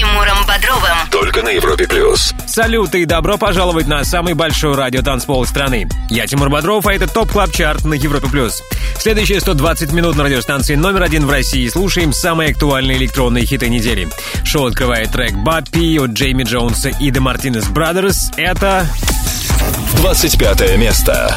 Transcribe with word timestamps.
Тимуром 0.00 0.46
Бодровым. 0.46 0.96
Только 1.10 1.42
на 1.42 1.50
Европе 1.50 1.86
Плюс. 1.86 2.32
Салют 2.46 2.94
и 2.94 3.04
добро 3.04 3.36
пожаловать 3.36 3.86
на 3.86 4.02
самый 4.02 4.32
большой 4.32 4.74
радиотанцпол 4.74 5.44
страны. 5.44 5.86
Я 6.08 6.26
Тимур 6.26 6.48
Бодров, 6.48 6.86
а 6.86 6.94
это 6.94 7.06
TOP 7.06 7.30
Club 7.30 7.52
Chart 7.52 7.84
на 7.84 7.92
Европе 7.92 8.26
Плюс. 8.28 8.62
Следующие 8.98 9.40
120 9.40 9.92
минут 9.92 10.16
на 10.16 10.24
радиостанции 10.24 10.74
номер 10.74 11.02
один 11.02 11.26
в 11.26 11.30
России 11.30 11.68
слушаем 11.68 12.14
самые 12.14 12.52
актуальные 12.52 12.96
электронные 12.96 13.44
хиты 13.44 13.68
недели. 13.68 14.08
Шоу 14.42 14.68
открывает 14.68 15.12
трек 15.12 15.34
«Баппи» 15.34 15.98
от 15.98 16.12
Джейми 16.12 16.44
Джонса 16.44 16.88
и 16.88 17.10
The 17.10 17.20
Martinez 17.20 17.70
Brothers. 17.70 18.32
Это... 18.38 18.86
25 19.98 20.78
место. 20.78 21.36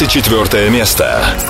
24 0.00 0.70
место. 0.70 1.49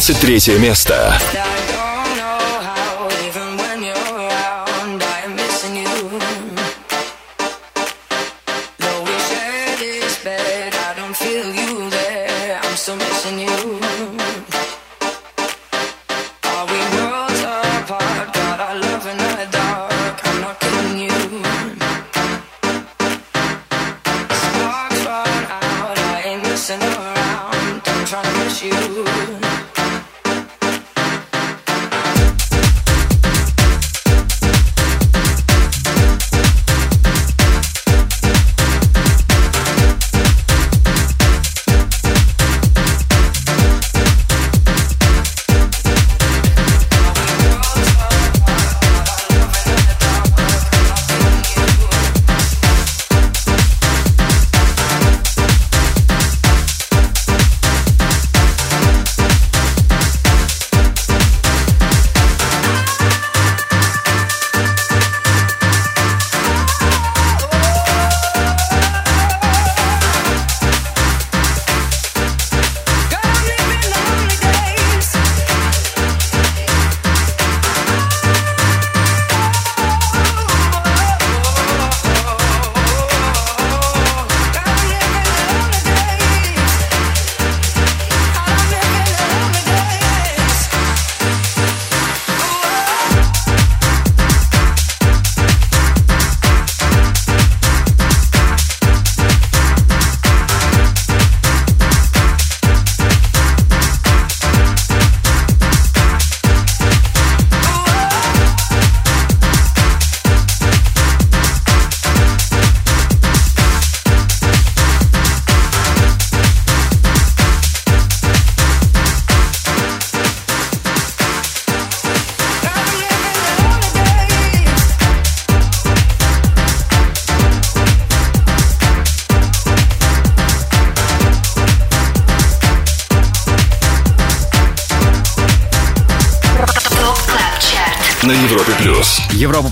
23 0.00 0.58
место. 0.58 1.16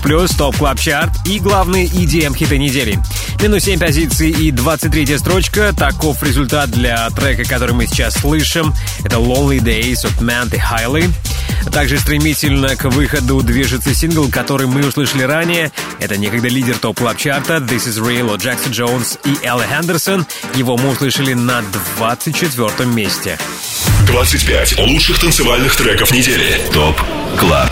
Плюс, 0.03 0.31
топ 0.31 0.57
клаб 0.57 0.79
чарт 0.79 1.11
и 1.25 1.39
главные 1.39 1.87
EDM 1.87 2.35
хиты 2.35 2.57
недели. 2.57 2.99
Минус 3.41 3.63
7 3.63 3.79
позиций 3.79 4.29
и 4.29 4.51
23 4.51 5.17
строчка. 5.17 5.73
Таков 5.75 6.21
результат 6.21 6.69
для 6.69 7.09
трека, 7.09 7.45
который 7.45 7.73
мы 7.73 7.87
сейчас 7.87 8.15
слышим. 8.15 8.73
Это 9.03 9.15
Lonely 9.15 9.59
Days 9.59 10.05
от 10.05 10.21
Manty 10.21 10.59
Highly. 10.59 11.09
Также 11.71 11.97
стремительно 11.97 12.75
к 12.75 12.83
выходу 12.85 13.41
движется 13.41 13.95
сингл, 13.95 14.29
который 14.29 14.67
мы 14.67 14.85
услышали 14.85 15.23
ранее. 15.23 15.71
Это 15.99 16.17
некогда 16.17 16.49
лидер 16.49 16.77
топ 16.77 16.99
клаб 16.99 17.17
чарта 17.17 17.55
This 17.57 17.87
Is 17.87 17.99
Real 17.99 18.33
от 18.33 18.43
Джексон 18.43 18.71
Джонс 18.73 19.17
и 19.23 19.37
Элли 19.45 19.65
Хендерсон. 19.65 20.25
Его 20.55 20.77
мы 20.77 20.89
услышали 20.89 21.33
на 21.33 21.63
24 21.97 22.89
месте. 22.89 23.39
25 24.07 24.79
лучших 24.79 25.19
танцевальных 25.19 25.75
треков 25.75 26.11
недели. 26.11 26.61
Топ 26.73 27.01
Club 27.39 27.71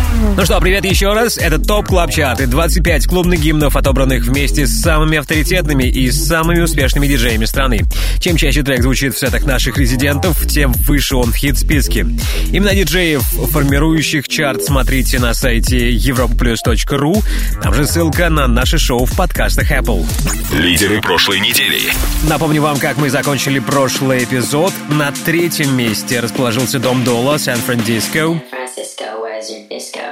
Ну 0.21 0.45
что, 0.45 0.59
привет 0.59 0.85
еще 0.85 1.13
раз. 1.13 1.37
Это 1.37 1.57
TOP 1.57 1.87
Club 1.87 2.11
Chart 2.11 2.41
и 2.41 2.45
25 2.45 3.07
клубных 3.07 3.39
гимнов, 3.39 3.75
отобранных 3.75 4.23
вместе 4.23 4.67
с 4.67 4.81
самыми 4.81 5.17
авторитетными 5.17 5.85
и 5.85 6.11
самыми 6.11 6.61
успешными 6.61 7.07
диджеями 7.07 7.45
страны. 7.45 7.81
Чем 8.19 8.37
чаще 8.37 8.61
трек 8.61 8.83
звучит 8.83 9.15
в 9.15 9.19
сетах 9.19 9.45
наших 9.45 9.79
резидентов, 9.79 10.45
тем 10.47 10.73
выше 10.73 11.15
он 11.15 11.31
в 11.31 11.35
хит-списке. 11.35 12.05
Именно 12.51 12.75
диджеев, 12.75 13.23
формирующих 13.23 14.27
чарт, 14.27 14.63
смотрите 14.63 15.17
на 15.17 15.33
сайте 15.33 15.89
europaplus.ru. 15.89 17.23
Там 17.63 17.73
же 17.73 17.87
ссылка 17.87 18.29
на 18.29 18.47
наше 18.47 18.77
шоу 18.77 19.05
в 19.05 19.15
подкастах 19.15 19.71
Apple. 19.71 20.05
Лидеры 20.53 21.01
прошлой 21.01 21.39
недели. 21.39 21.79
Напомню 22.29 22.61
вам, 22.61 22.77
как 22.77 22.97
мы 22.97 23.09
закончили 23.09 23.57
прошлый 23.57 24.23
эпизод. 24.23 24.71
На 24.87 25.11
третьем 25.11 25.75
месте 25.75 26.19
расположился 26.19 26.77
Дом 26.77 27.03
Дола, 27.03 27.39
Сан-Франциско. 27.39 28.39
Francisco, 28.51 29.21
where's 29.23 29.49
your 29.49 29.67
disco? 29.67 30.10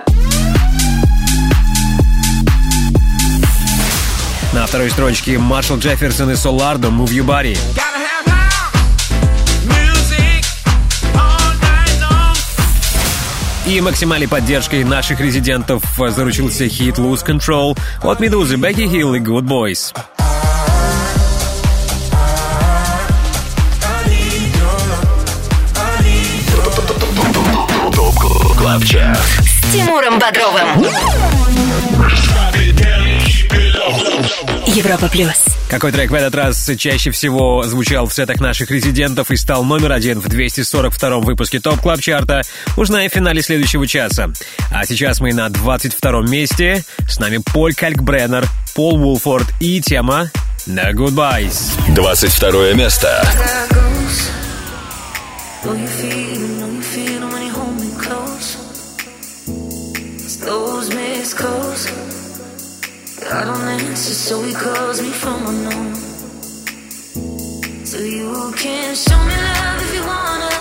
На 4.51 4.65
второй 4.65 4.89
строчке 4.89 5.37
Маршал 5.37 5.77
Джефферсон 5.77 6.31
и 6.31 6.35
Солардо 6.35 6.87
«Move 6.87 7.09
Your 7.09 7.25
Body». 7.25 7.57
И 13.67 13.79
максимальной 13.81 14.27
поддержкой 14.27 14.83
наших 14.83 15.19
резидентов 15.19 15.83
заручился 15.95 16.67
хит 16.67 16.97
«Lose 16.97 17.23
Control» 17.23 17.77
от 18.01 18.19
Meduza, 18.19 18.55
Becky 18.55 18.88
Hill 18.88 19.13
и 19.13 19.19
Goodboys. 19.19 19.93
С 29.43 29.71
Тимуром 29.71 30.17
Бодровым. 30.17 30.85
Европа 34.67 35.09
плюс. 35.09 35.45
Какой 35.69 35.91
трек 35.91 36.09
в 36.09 36.13
этот 36.13 36.33
раз 36.35 36.69
чаще 36.77 37.11
всего 37.11 37.63
звучал 37.63 38.07
в 38.07 38.13
сетах 38.13 38.39
наших 38.39 38.71
резидентов 38.71 39.29
и 39.31 39.35
стал 39.35 39.63
номер 39.63 39.91
один 39.91 40.19
в 40.19 40.27
242 40.27 41.19
выпуске 41.19 41.59
TOP 41.59 41.79
Club 41.79 42.01
Chart 42.01 42.30
а, 42.30 42.41
узнаем 42.75 43.09
в 43.09 43.13
финале 43.13 43.41
следующего 43.41 43.85
часа. 43.87 44.31
А 44.71 44.85
сейчас 44.85 45.19
мы 45.19 45.33
на 45.33 45.49
22 45.49 46.21
месте. 46.21 46.83
С 47.07 47.19
нами 47.19 47.39
Поль 47.53 47.73
Калькбреннер, 47.73 48.45
Пол 48.75 48.97
Вулфорд 48.97 49.47
и 49.59 49.81
тема 49.81 50.31
«The 50.67 50.93
Goodbyes». 50.93 51.71
22 51.93 52.73
место. 52.73 53.23
Those 60.49 60.89
missed 60.89 61.37
calls. 61.37 62.18
I 63.27 63.43
don't 63.43 63.67
answer, 63.67 64.13
so 64.13 64.41
he 64.43 64.53
calls 64.53 65.01
me 65.01 65.09
from 65.09 65.45
unknown. 65.45 65.95
So 67.85 67.99
you 67.99 68.53
can 68.55 68.95
show 68.95 69.19
me 69.29 69.35
love 69.35 69.81
if 69.81 69.93
you 69.93 70.03
wanna. 70.07 70.53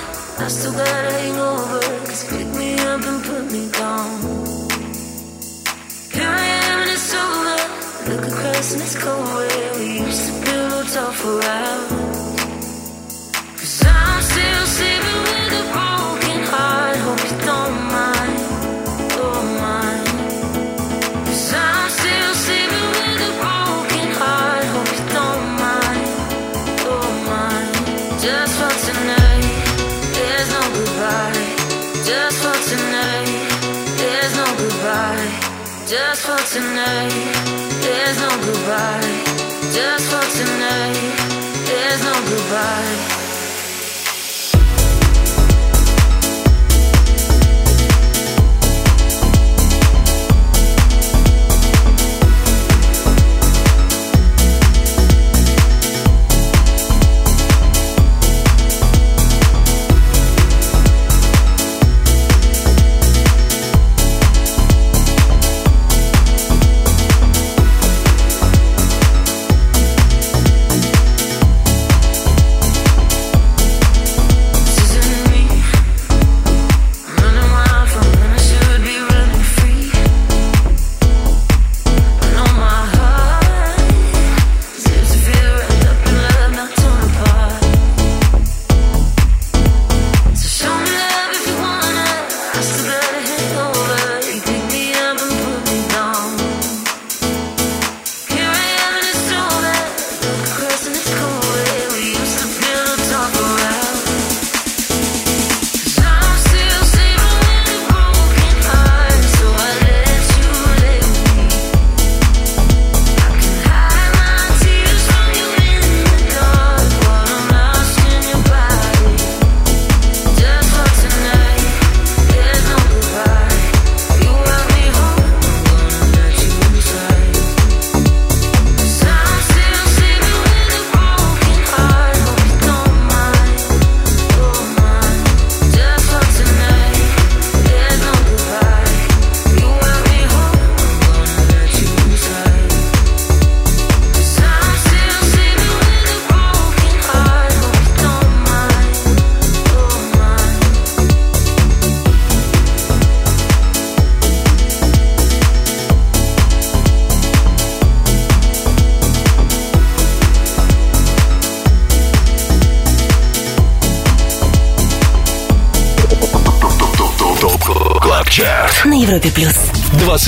I 0.44 0.48
still 0.48 0.72
got 0.72 1.04
a 1.04 1.12
hangover. 1.12 1.80
Just 2.06 2.28
pick 2.30 2.46
me 2.58 2.74
up 2.80 3.02
and 3.02 3.22
put 3.24 3.44
me 3.52 3.70
down. 3.70 4.10
Here 6.12 6.28
I 6.28 6.46
am 6.64 6.82
and 6.82 6.90
it's 6.90 7.14
over. 7.14 7.58
Look 8.10 8.24
across 8.32 8.72
and 8.72 8.82
it's 8.82 8.96
cold 9.02 9.26
where 9.34 9.74
we 9.78 10.00
used 10.00 10.26
to 10.26 10.32
pillow 10.44 10.82
talk 10.84 11.14
for 11.14 11.42
hours. 11.44 12.08
just 35.88 36.26
for 36.26 36.36
tonight. 36.52 37.08
There's 37.80 38.20
no 38.20 38.28
goodbye, 38.44 39.24
just 39.72 40.04
for 40.10 40.20
tonight. 40.36 41.16
There's 41.64 42.04
no 42.04 42.12
goodbye. 42.28 43.17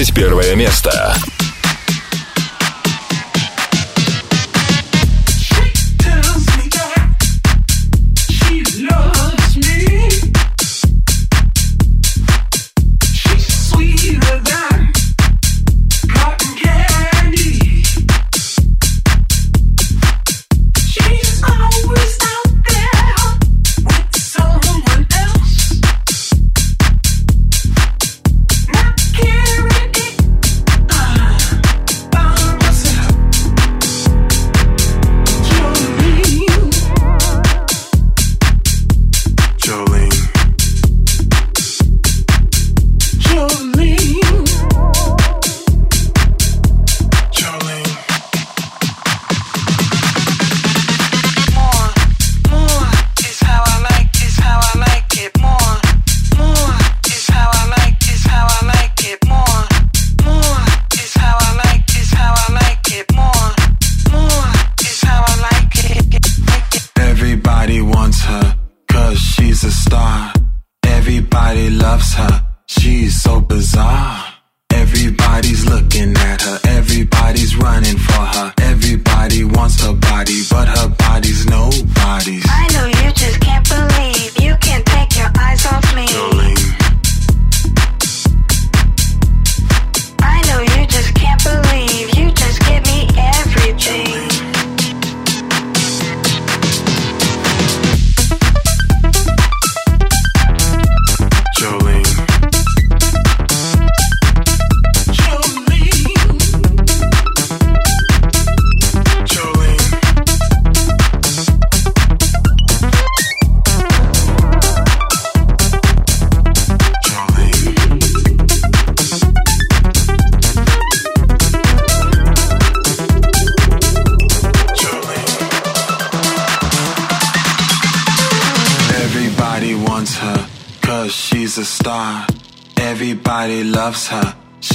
21 0.02 0.49
Everybody 71.50 71.76
loves 71.82 72.14
her. 72.14 72.46
She's 72.66 73.20
so 73.20 73.40
bizarre. 73.40 74.22
Everybody's 74.72 75.66
looking 75.66 76.16
at 76.16 76.42
her. 76.42 76.60
Everybody's 76.68 77.56
running 77.56 77.98
for 77.98 78.24
her. 78.34 78.54
Everybody 78.62 79.42
wants 79.42 79.84
her 79.84 79.94
body, 79.94 80.42
but 80.48 80.68
her 80.68 80.88
body's 80.90 81.46
nobody's. 81.46 82.46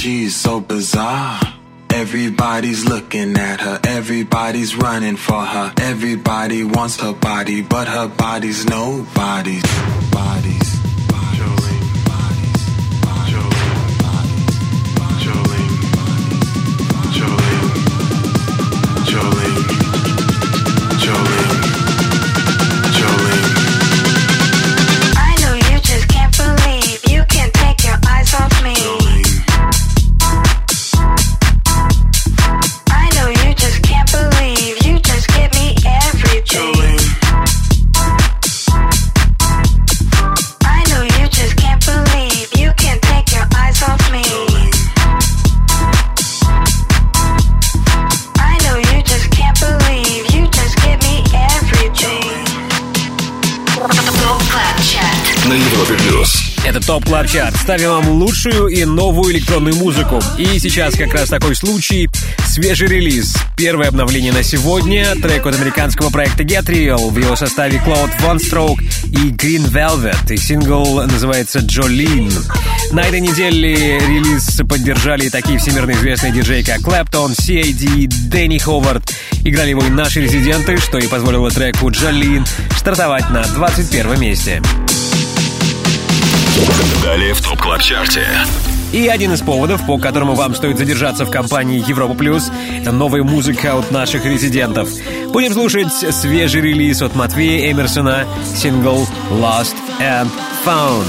She's 0.06 0.36
so 0.36 0.60
bizarre. 0.60 1.40
Everybody's 1.90 2.84
looking 2.84 3.36
at 3.36 3.60
her, 3.60 3.80
everybody's 3.82 4.76
running 4.76 5.16
for 5.16 5.44
her. 5.44 5.74
Everybody 5.80 6.62
wants 6.62 7.00
her 7.00 7.12
body, 7.12 7.60
but 7.62 7.88
her 7.88 8.06
body's 8.06 8.64
nobody's. 8.66 9.64
Bodies. 10.12 10.75
TOP 56.96 57.04
Club 57.04 57.26
Chart. 57.28 57.54
Ставим 57.56 57.90
вам 57.90 58.08
лучшую 58.08 58.68
и 58.68 58.86
новую 58.86 59.34
электронную 59.34 59.76
музыку. 59.76 60.18
И 60.38 60.58
сейчас 60.58 60.94
как 60.94 61.12
раз 61.12 61.28
такой 61.28 61.54
случай. 61.54 62.08
Свежий 62.46 62.88
релиз. 62.88 63.36
Первое 63.54 63.88
обновление 63.88 64.32
на 64.32 64.42
сегодня. 64.42 65.14
Трек 65.16 65.44
от 65.44 65.56
американского 65.56 66.08
проекта 66.08 66.42
Get 66.42 66.64
Real. 66.64 67.10
В 67.10 67.18
его 67.18 67.36
составе 67.36 67.82
Claude 67.84 68.10
VonStroke 68.20 68.80
и 69.10 69.30
Green 69.30 69.70
Velvet. 69.70 70.32
И 70.32 70.38
сингл 70.38 71.02
называется 71.02 71.58
Jolene. 71.58 72.32
На 72.92 73.00
этой 73.00 73.20
неделе 73.20 73.98
релиз 73.98 74.62
поддержали 74.66 75.28
такие 75.28 75.58
всемирно 75.58 75.90
известные 75.90 76.32
диджеи, 76.32 76.62
как 76.62 76.80
Claptone, 76.80 77.34
CID, 77.34 78.06
Danny 78.30 78.56
Howard. 78.56 79.02
Играли 79.44 79.70
его 79.70 79.82
и 79.82 79.90
наши 79.90 80.22
резиденты, 80.22 80.78
что 80.78 80.96
и 80.96 81.06
позволило 81.08 81.50
треку 81.50 81.90
Jolene 81.90 82.46
стартовать 82.78 83.28
на 83.28 83.42
21 83.42 84.18
месте. 84.18 84.62
Далее 87.02 87.34
в 87.34 87.40
TOP 87.40 87.60
Club 87.60 87.82
Chart 87.82 88.13
е. 88.13 88.26
И 88.92 89.08
один 89.08 89.32
из 89.32 89.40
поводов, 89.40 89.84
по 89.86 89.98
которому 89.98 90.34
вам 90.34 90.54
стоит 90.54 90.78
задержаться 90.78 91.24
в 91.24 91.30
компании 91.30 91.84
Европа 91.86 92.14
Плюс, 92.14 92.50
это 92.80 92.92
новая 92.92 93.22
музыка 93.22 93.76
от 93.76 93.90
наших 93.90 94.24
резидентов. 94.24 94.88
Будем 95.28 95.52
слушать 95.52 95.92
свежий 95.92 96.62
релиз 96.62 97.02
от 97.02 97.14
Матвея 97.14 97.70
Эмерсона, 97.70 98.24
сингл 98.54 99.06
Lost 99.30 99.76
and 100.00 100.30
Found. 100.64 101.04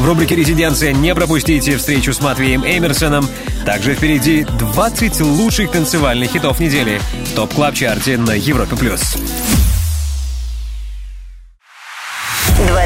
В 0.00 0.06
рубрике 0.06 0.34
«Резиденция» 0.34 0.94
не 0.94 1.14
пропустите 1.14 1.76
встречу 1.76 2.14
с 2.14 2.22
Матвеем 2.22 2.64
Эмерсоном. 2.64 3.28
Также 3.66 3.94
впереди 3.94 4.44
20 4.58 5.20
лучших 5.20 5.70
танцевальных 5.70 6.30
хитов 6.30 6.58
недели 6.58 6.98
в 7.26 7.34
TOP 7.34 7.52
Club 7.52 7.74
Chart 7.74 8.09
е 8.09 8.16
на 8.16 8.30
Европе+. 8.30 8.76
плюс. 8.76 9.18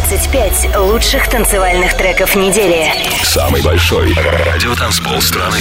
25 0.07 0.77
лучших 0.77 1.31
танцевальных 1.31 1.97
треков 1.97 2.37
недели. 2.37 2.93
Самый 3.23 3.63
большой 3.63 4.13
радиотанцпол 4.13 5.19
страны. 5.23 5.57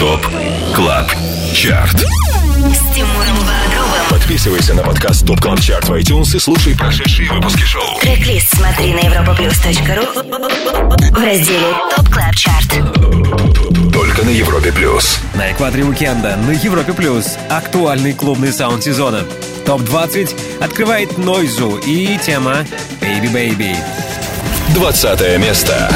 TOP 0.00 0.26
Club 0.74 1.08
Chart. 1.54 1.94
С 1.94 2.92
Тимуром 2.92 3.36
Бодровым. 3.36 4.02
Подписывайся 4.10 4.74
на 4.74 4.82
подкаст 4.82 5.24
TOP 5.24 5.40
Club 5.40 5.60
Chart 5.60 5.88
в 5.88 5.92
iTunes 5.92 6.34
и 6.34 6.40
слушай 6.40 6.76
прошедшие 6.76 7.30
выпуски 7.30 7.62
шоу. 7.62 8.00
Трек-лист 8.00 8.48
смотри 8.52 8.94
на 8.94 8.98
europaplus.ru 8.98 11.12
в 11.12 11.24
разделе 11.24 11.72
TOP 11.94 12.08
Club 12.08 12.34
Chart. 12.34 12.66
Только 13.92 14.24
на 14.24 14.30
Европе 14.30 14.72
Плюс. 14.72 15.20
На 15.34 15.52
экваторе 15.52 15.84
уикенда 15.84 16.36
на 16.36 16.50
Европе 16.50 16.94
Плюс 16.94 17.36
актуальный 17.48 18.12
клубный 18.12 18.52
саунд 18.52 18.82
сезона. 18.82 19.24
ТОП-20 19.64 20.62
открывает 20.62 21.18
Noizu 21.18 21.78
и 21.78 22.18
тема 22.18 22.66
Baby 23.00 23.32
Baby. 23.32 23.76
20 24.74 25.38
место. 25.38 25.90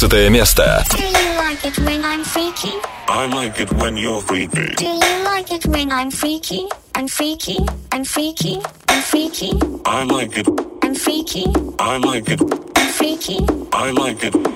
19 0.00 0.30
место. 0.30 0.84
Do 0.90 1.02
you 1.02 1.36
like 1.36 1.64
it 1.64 1.78
when 1.78 2.02
I'm 2.04 2.24
freaky? 2.24 2.72
I 3.08 3.26
like 3.26 3.60
it 3.60 3.70
when 3.74 3.96
you're 3.96 4.22
freaky. 4.22 4.74
Do 4.74 4.86
you 4.86 5.24
like 5.24 5.52
it 5.52 5.66
when 5.66 5.92
I'm 5.92 6.10
freaky? 6.10 6.66
I'm 6.94 7.06
freaky, 7.08 7.58
I'm 7.92 8.04
freaky, 8.04 8.58
I'm 8.88 9.02
freaky, 9.02 9.52
I 9.84 10.04
like 10.04 10.38
it. 10.38 10.48
I'm 10.82 10.94
freaky, 10.94 11.44
I 11.78 11.98
like 11.98 12.28
it. 12.30 12.40
I'm 12.76 12.88
freaky, 12.88 13.38
I 13.72 13.90
like 13.90 14.24
it. 14.24 14.49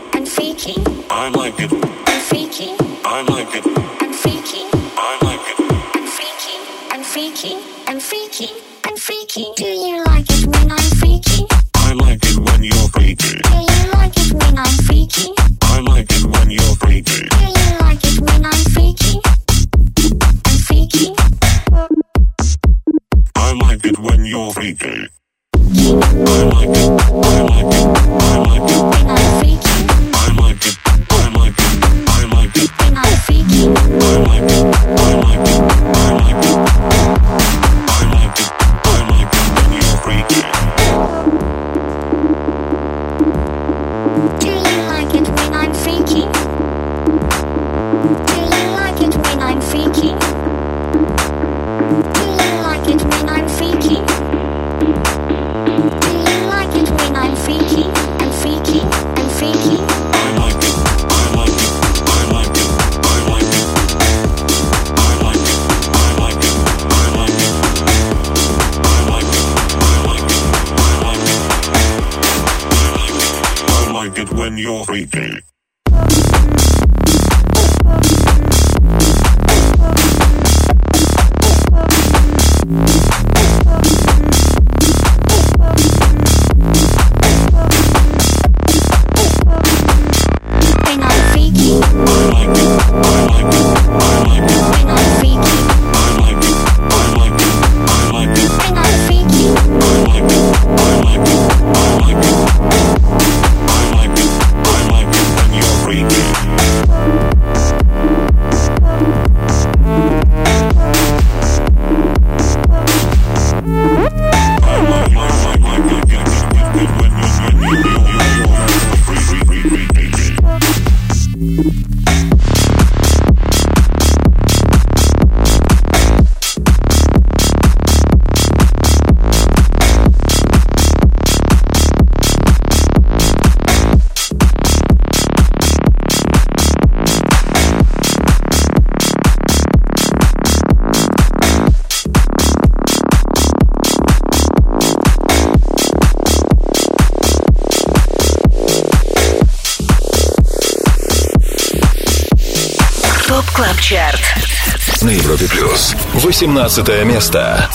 18 156.38 157.06
место. 157.06 157.70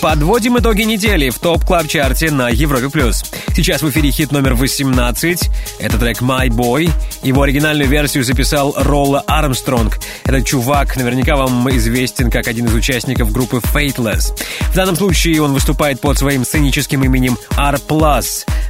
Подводим 0.00 0.58
итоги 0.58 0.82
недели 0.82 1.28
в 1.28 1.38
топ 1.38 1.62
клаб 1.66 1.86
чарте 1.86 2.30
на 2.30 2.48
Европе 2.48 2.88
плюс. 2.88 3.22
Сейчас 3.54 3.82
в 3.82 3.90
эфире 3.90 4.10
хит 4.10 4.32
номер 4.32 4.54
18. 4.54 5.50
Это 5.78 5.98
трек 5.98 6.22
My 6.22 6.48
Boy. 6.48 6.90
Его 7.22 7.42
оригинальную 7.42 7.86
версию 7.86 8.24
записал 8.24 8.74
Ролла 8.78 9.20
Армстронг. 9.26 9.98
Этот 10.24 10.46
чувак 10.46 10.96
наверняка 10.96 11.36
вам 11.36 11.68
известен 11.76 12.30
как 12.30 12.48
один 12.48 12.64
из 12.64 12.74
участников 12.74 13.30
группы 13.30 13.58
Fateless. 13.58 14.32
В 14.70 14.74
данном 14.74 14.96
случае 14.96 15.42
он 15.42 15.52
выступает 15.52 16.00
под 16.00 16.16
своим 16.16 16.46
сценическим 16.46 17.04
именем 17.04 17.36
R+. 17.58 17.78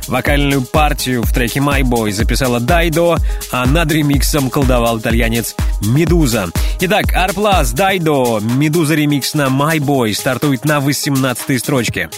Вокальную 0.08 0.62
партию 0.62 1.22
в 1.22 1.32
треке 1.32 1.60
My 1.60 1.82
Boy 1.82 2.10
записала 2.10 2.58
Дайдо, 2.58 3.18
а 3.52 3.66
над 3.66 3.92
ремиксом 3.92 4.50
колдовал 4.50 4.98
итальянец 4.98 5.54
Медуза. 5.82 6.48
Итак, 6.82 7.12
R+, 7.12 7.30
Dido, 7.74 8.40
Meduza 8.40 8.94
ремикс 8.94 9.34
на 9.34 9.48
My 9.48 9.76
Boy 9.76 10.14
стартует 10.14 10.64
на 10.64 10.80
18 10.80 11.60
строчке. 11.60 12.08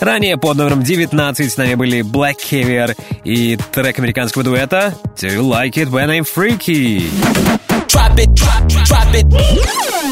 Ранее 0.00 0.38
под 0.38 0.56
номером 0.56 0.82
19 0.82 1.52
с 1.52 1.56
нами 1.58 1.74
были 1.74 2.00
Black 2.00 2.36
Caviar 2.50 2.96
и 3.24 3.58
трек 3.72 3.98
американского 3.98 4.42
дуэта 4.42 4.94
Do 5.16 5.28
You 5.28 5.42
Like 5.42 5.74
It 5.74 5.90
When 5.90 6.08
I'm 6.08 6.24
Freaky? 6.24 7.10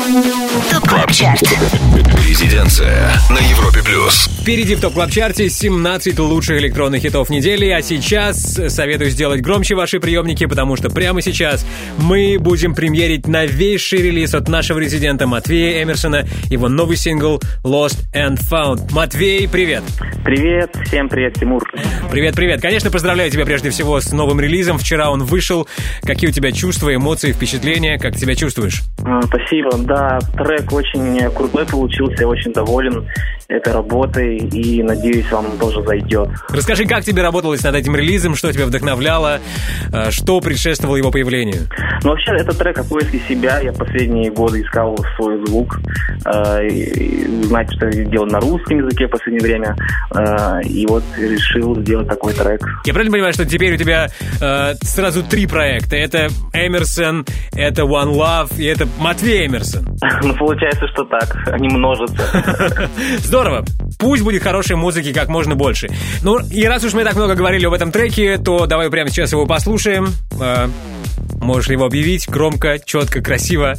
TOP 0.04 0.86
Club 0.86 1.10
Chart. 1.12 1.40
Резиденция 2.28 3.10
на 3.30 3.38
Европе 3.38 3.80
плюс. 3.82 4.28
Впереди 4.42 4.74
в 4.74 4.80
TOP 4.82 4.92
Club 4.92 5.10
Chart 5.10 5.42
е 5.42 5.48
17 5.48 6.18
лучших 6.18 6.58
электронных 6.58 7.00
хитов 7.00 7.30
недели, 7.30 7.70
а 7.70 7.80
сейчас 7.80 8.60
советую 8.68 9.08
сделать 9.08 9.40
громче 9.40 9.74
ваши 9.74 10.00
приемники, 10.00 10.44
потому 10.44 10.76
что 10.76 10.90
прямо 10.90 11.22
сейчас 11.22 11.66
мы 11.96 12.36
будем 12.38 12.74
премьерить 12.74 13.26
новейший 13.26 14.02
релиз 14.02 14.34
от 14.34 14.48
нашего 14.48 14.78
резидента 14.78 15.26
Матвея 15.26 15.82
Эмерсона, 15.82 16.26
его 16.50 16.68
новый 16.68 16.98
сингл 16.98 17.40
Lost 17.62 18.04
and 18.14 18.38
Found. 18.50 18.92
Матвей, 18.92 19.48
привет! 19.48 19.82
Привет, 20.24 20.76
всем 20.86 21.08
привет, 21.08 21.34
Тимур. 21.34 21.62
Привет-привет! 22.10 22.60
Конечно, 22.60 22.90
поздравляю 22.90 23.30
тебя 23.30 23.46
прежде 23.46 23.70
всего 23.70 24.00
с 24.00 24.12
новым 24.12 24.40
релизом. 24.40 24.76
Вчера 24.78 25.10
он 25.10 25.22
вышел. 25.22 25.66
Какие 26.02 26.28
у 26.28 26.32
тебя 26.32 26.52
чувства, 26.52 26.94
эмоции, 26.94 27.32
впечатления? 27.32 27.98
Как 27.98 28.14
ты 28.14 28.20
себя 28.20 28.34
чувствуешь? 28.34 28.82
А, 29.06 29.22
Спасибо. 29.22 29.70
Да, 29.78 29.93
Да, 29.94 30.18
трек 30.36 30.72
очень 30.72 31.20
крутой 31.30 31.64
получился, 31.66 32.22
я 32.22 32.28
очень 32.28 32.52
доволен 32.52 33.06
этой 33.48 33.72
работой 33.72 34.36
и 34.36 34.82
надеюсь, 34.82 35.30
вам 35.30 35.58
тоже 35.58 35.82
зайдет. 35.82 36.28
Расскажи, 36.48 36.86
как 36.86 37.04
тебе 37.04 37.22
работалось 37.22 37.62
над 37.62 37.74
этим 37.74 37.94
релизом, 37.94 38.34
что 38.34 38.52
тебя 38.52 38.66
вдохновляло, 38.66 39.40
э, 39.92 40.10
что 40.10 40.40
предшествовало 40.40 40.96
его 40.96 41.10
появлению? 41.10 41.68
Ну, 42.02 42.10
вообще, 42.10 42.32
это 42.32 42.56
трек 42.56 42.78
о 42.78 42.84
поиске 42.84 43.20
себя. 43.28 43.60
Я 43.60 43.72
последние 43.72 44.30
годы 44.30 44.62
искал 44.62 44.96
свой 45.16 45.44
звук, 45.46 45.78
э, 46.24 47.42
знать, 47.44 47.68
что 47.74 47.90
делать 47.90 48.32
на 48.32 48.40
русском 48.40 48.78
языке 48.78 49.06
в 49.06 49.10
последнее 49.10 49.42
время. 49.42 49.76
Э, 50.14 50.62
и 50.62 50.86
вот 50.86 51.04
решил 51.18 51.76
сделать 51.80 52.08
такой 52.08 52.32
трек. 52.32 52.60
Я 52.84 52.92
правильно 52.92 53.12
понимаю, 53.12 53.32
что 53.32 53.44
теперь 53.44 53.74
у 53.74 53.76
тебя 53.76 54.08
сразу 54.82 55.22
три 55.22 55.46
проекта? 55.46 55.96
Это 55.96 56.28
Эмерсон, 56.52 57.24
это 57.52 57.82
One 57.82 58.12
Love 58.14 58.58
и 58.58 58.64
это 58.64 58.86
Матвей 58.98 59.46
Эмерсон. 59.46 59.84
Ну, 60.22 60.34
получается, 60.36 60.86
что 60.88 61.04
так. 61.04 61.36
Они 61.48 61.68
множатся. 61.68 62.88
Здорово. 63.34 63.64
Пусть 63.98 64.22
будет 64.22 64.44
хорошей 64.44 64.76
музыки 64.76 65.12
как 65.12 65.28
можно 65.28 65.56
больше. 65.56 65.88
Ну, 66.22 66.38
и 66.38 66.64
раз 66.66 66.84
уж 66.84 66.92
мы 66.92 67.02
так 67.02 67.16
много 67.16 67.34
говорили 67.34 67.66
об 67.66 67.72
этом 67.72 67.90
треке, 67.90 68.38
то 68.38 68.66
давай 68.66 68.88
прямо 68.90 69.10
сейчас 69.10 69.32
его 69.32 69.44
послушаем. 69.44 70.06
Э, 70.40 70.68
можешь 71.40 71.66
ли 71.66 71.74
его 71.74 71.84
объявить 71.84 72.28
громко, 72.28 72.78
четко, 72.78 73.20
красиво? 73.20 73.74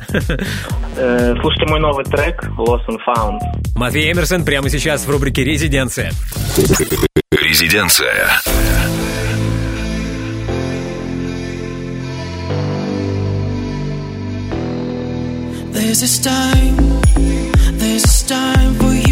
Э, 0.98 1.34
Слушайте 1.42 1.68
мой 1.68 1.80
новый 1.80 2.04
трек 2.04 2.44
«Lost 2.58 2.86
and 2.90 3.00
Found». 3.08 3.40
Матвей 3.76 4.12
Эмерсон 4.12 4.44
прямо 4.44 4.70
сейчас 4.70 5.06
в 5.06 5.10
рубрике 5.10 5.46
«Резиденция». 5.46 6.12
Резиденция. 7.32 8.28
There's 15.72 16.02
this 16.02 16.20
time, 16.20 16.76
there's 17.78 18.04
this 18.04 18.24
time 18.28 18.74
for 18.76 18.94
you, 18.94 19.05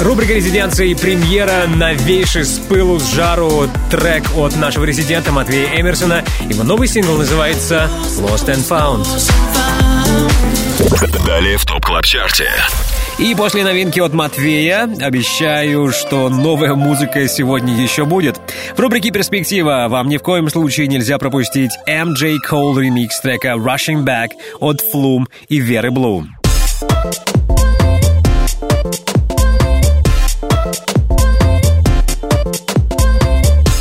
Рубрика 0.00 0.34
«Резиденция» 0.34 0.88
и 0.88 0.94
премьера 0.94 1.66
новейший 1.66 2.44
с 2.44 2.58
пылу, 2.58 2.98
с 2.98 3.14
жару 3.14 3.66
трек 3.90 4.24
от 4.36 4.54
нашего 4.56 4.84
резидента 4.84 5.32
Матвея 5.32 5.80
Эмерсона. 5.80 6.22
Его 6.50 6.64
новый 6.64 6.86
сингл 6.86 7.16
называется 7.16 7.88
«Lost 8.18 8.46
and 8.46 8.68
Found». 8.68 9.06
Далее 11.26 11.56
в 11.56 11.64
TOP 11.64 11.84
Club 11.84 12.04
Chart 12.04 12.37
е. 12.37 12.50
И 13.18 13.34
после 13.34 13.64
новинки 13.64 13.98
от 13.98 14.12
Матвея 14.12 14.82
обещаю, 15.00 15.90
что 15.92 16.28
новая 16.28 16.74
музыка 16.74 17.26
сегодня 17.26 17.74
еще 17.74 18.04
будет. 18.04 18.38
В 18.76 18.80
рубрике 18.80 19.10
«Перспектива» 19.10 19.86
вам 19.88 20.08
ни 20.08 20.18
в 20.18 20.22
коем 20.22 20.50
случае 20.50 20.88
нельзя 20.88 21.16
пропустить 21.16 21.72
MJ 21.88 22.36
Cole 22.46 22.78
ремикс 22.82 23.18
трека 23.20 23.54
«Rushing 23.56 24.04
Back» 24.04 24.32
от 24.60 24.82
Flume 24.92 25.24
и 25.48 25.58
Веры 25.58 25.90
Blue. 25.90 26.36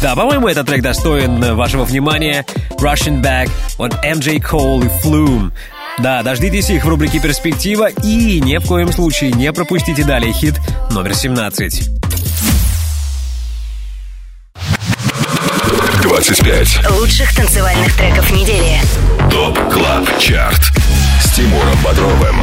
Да, 0.05 0.15
по-моему, 0.15 0.47
этот 0.47 0.67
трек 0.67 0.83
достоин 0.83 1.55
вашего 1.55 1.83
внимания. 1.83 2.45
Rushing 2.79 3.23
Back 3.23 3.49
от 3.79 3.91
MJ 4.05 4.39
Cole 4.39 4.85
и 4.85 5.03
Flume. 5.03 5.51
Да, 5.97 6.21
дождитесь 6.21 6.69
их 6.69 6.85
в 6.85 6.87
рубрике 6.87 7.19
«Перспектива» 7.19 7.89
и 7.89 8.39
ни 8.39 8.55
в 8.57 8.67
коем 8.67 8.91
случае 8.93 9.31
не 9.31 9.51
пропустите 9.51 10.03
далее 10.03 10.31
хит 10.31 10.61
номер 10.91 11.15
17. 11.15 11.89
25. 16.03 16.91
Лучших 16.91 17.35
танцевальных 17.35 17.97
треков 17.97 18.29
недели. 18.29 18.77
TOP 19.29 19.57
Club 19.71 20.19
Chart. 20.19 20.61
С 21.21 21.31
Тимуром 21.35 21.77
Бодровым. 21.83 22.35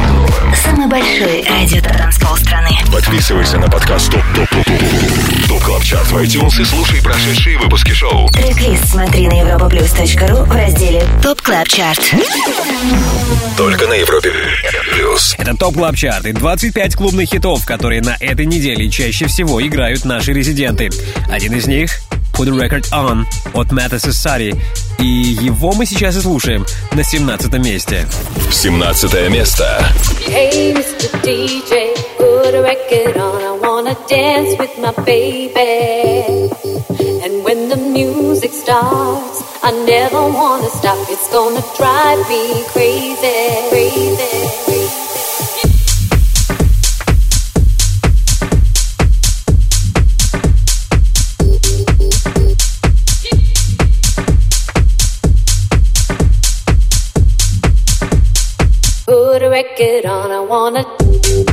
Самый 0.55 0.87
большой 0.87 1.43
радиотанцпол 1.47 2.37
страны. 2.37 2.69
Подписывайся 2.91 3.57
на 3.57 3.67
подкаст 3.69 4.11
ТОП 4.11 4.23
ТОП 4.35 4.49
ТОП 4.49 4.65
ТОП 4.65 5.47
TOP 5.47 5.63
Club 5.63 5.83
Chart 5.83 6.11
в 6.11 6.17
iTunes 6.17 6.61
и 6.61 6.65
слушай 6.65 7.01
прошедшие 7.01 7.57
выпуски 7.57 7.91
шоу. 7.91 8.27
Трек-лист 8.29 8.89
смотри 8.89 9.27
на 9.27 9.41
europaplus.ru 9.41 10.45
в 10.45 10.51
разделе 10.51 11.05
TOP 11.21 11.41
Club 11.41 11.67
Chart. 11.67 12.01
Только 13.57 13.87
на 13.87 13.93
Европе 13.93 14.31
плюс. 14.93 15.35
Это 15.37 15.55
TOP 15.55 15.75
Club 15.75 15.95
Chart 15.95 16.25
и 16.25 16.31
25 16.31 16.95
клубных 16.95 17.29
хитов, 17.29 17.65
которые 17.65 18.01
на 18.01 18.15
этой 18.19 18.45
неделе 18.45 18.89
чаще 18.89 19.27
всего 19.27 19.65
играют 19.65 20.05
наши 20.05 20.33
резиденты. 20.33 20.89
Один 21.29 21.53
из 21.53 21.67
них 21.67 21.91
Put 22.33 22.45
the 22.45 22.51
Record 22.51 22.89
On 22.91 23.25
от 23.53 23.71
Мэтта 23.71 23.99
Сассари. 23.99 24.55
И 24.99 25.05
его 25.05 25.73
мы 25.73 25.85
сейчас 25.85 26.15
и 26.15 26.21
слушаем 26.21 26.65
на 26.91 27.03
17 27.03 27.53
месте. 27.59 28.07
17 28.51 29.29
место. 29.29 29.85
Hey, 30.25 30.73
Mr. 30.73 31.09
DJ, 31.21 31.93
put 32.17 32.53
a 32.55 32.61
record 32.61 33.17
on. 33.17 33.41
I 33.41 33.51
wanna 33.61 33.95
dance 34.09 34.57
with 34.57 34.77
my 34.79 34.91
baby. 35.05 36.49
And 37.23 37.43
when 37.43 37.69
the 37.69 37.77
music 37.77 38.51
starts, 38.51 39.43
I 39.61 39.71
never 39.85 40.21
wanna 40.27 40.69
stop. 40.69 40.97
It's 41.09 41.29
gonna 41.31 41.63
drive 41.77 42.19
me 42.29 42.63
crazy, 42.73 43.69
crazy, 43.69 44.15
crazy. 44.65 44.82
Put 59.05 59.43
a 59.43 59.49
record 59.49 60.05
on, 60.05 60.31
I 60.31 60.39
wanna. 60.39 61.52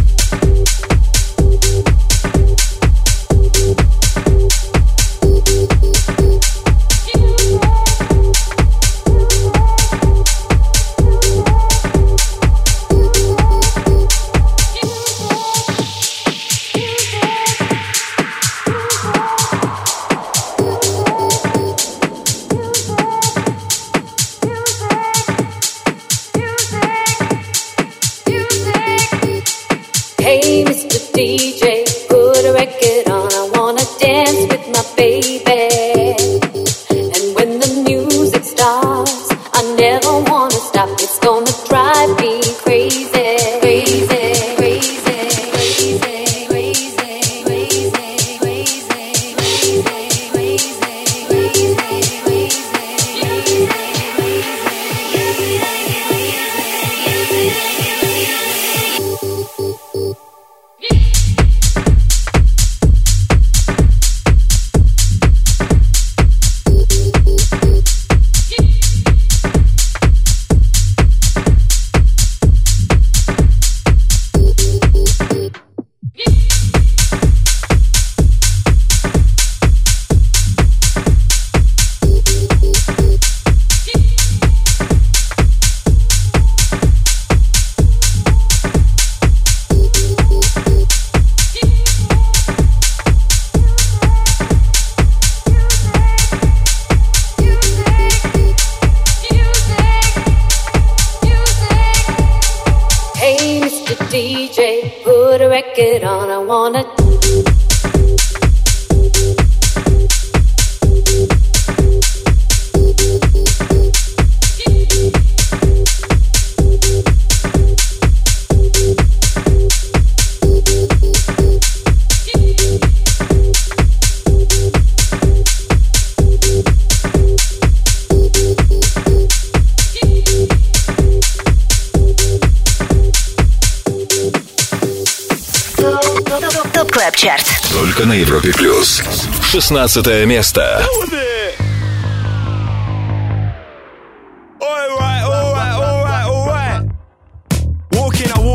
16 139.50 140.26
место. 140.26 140.80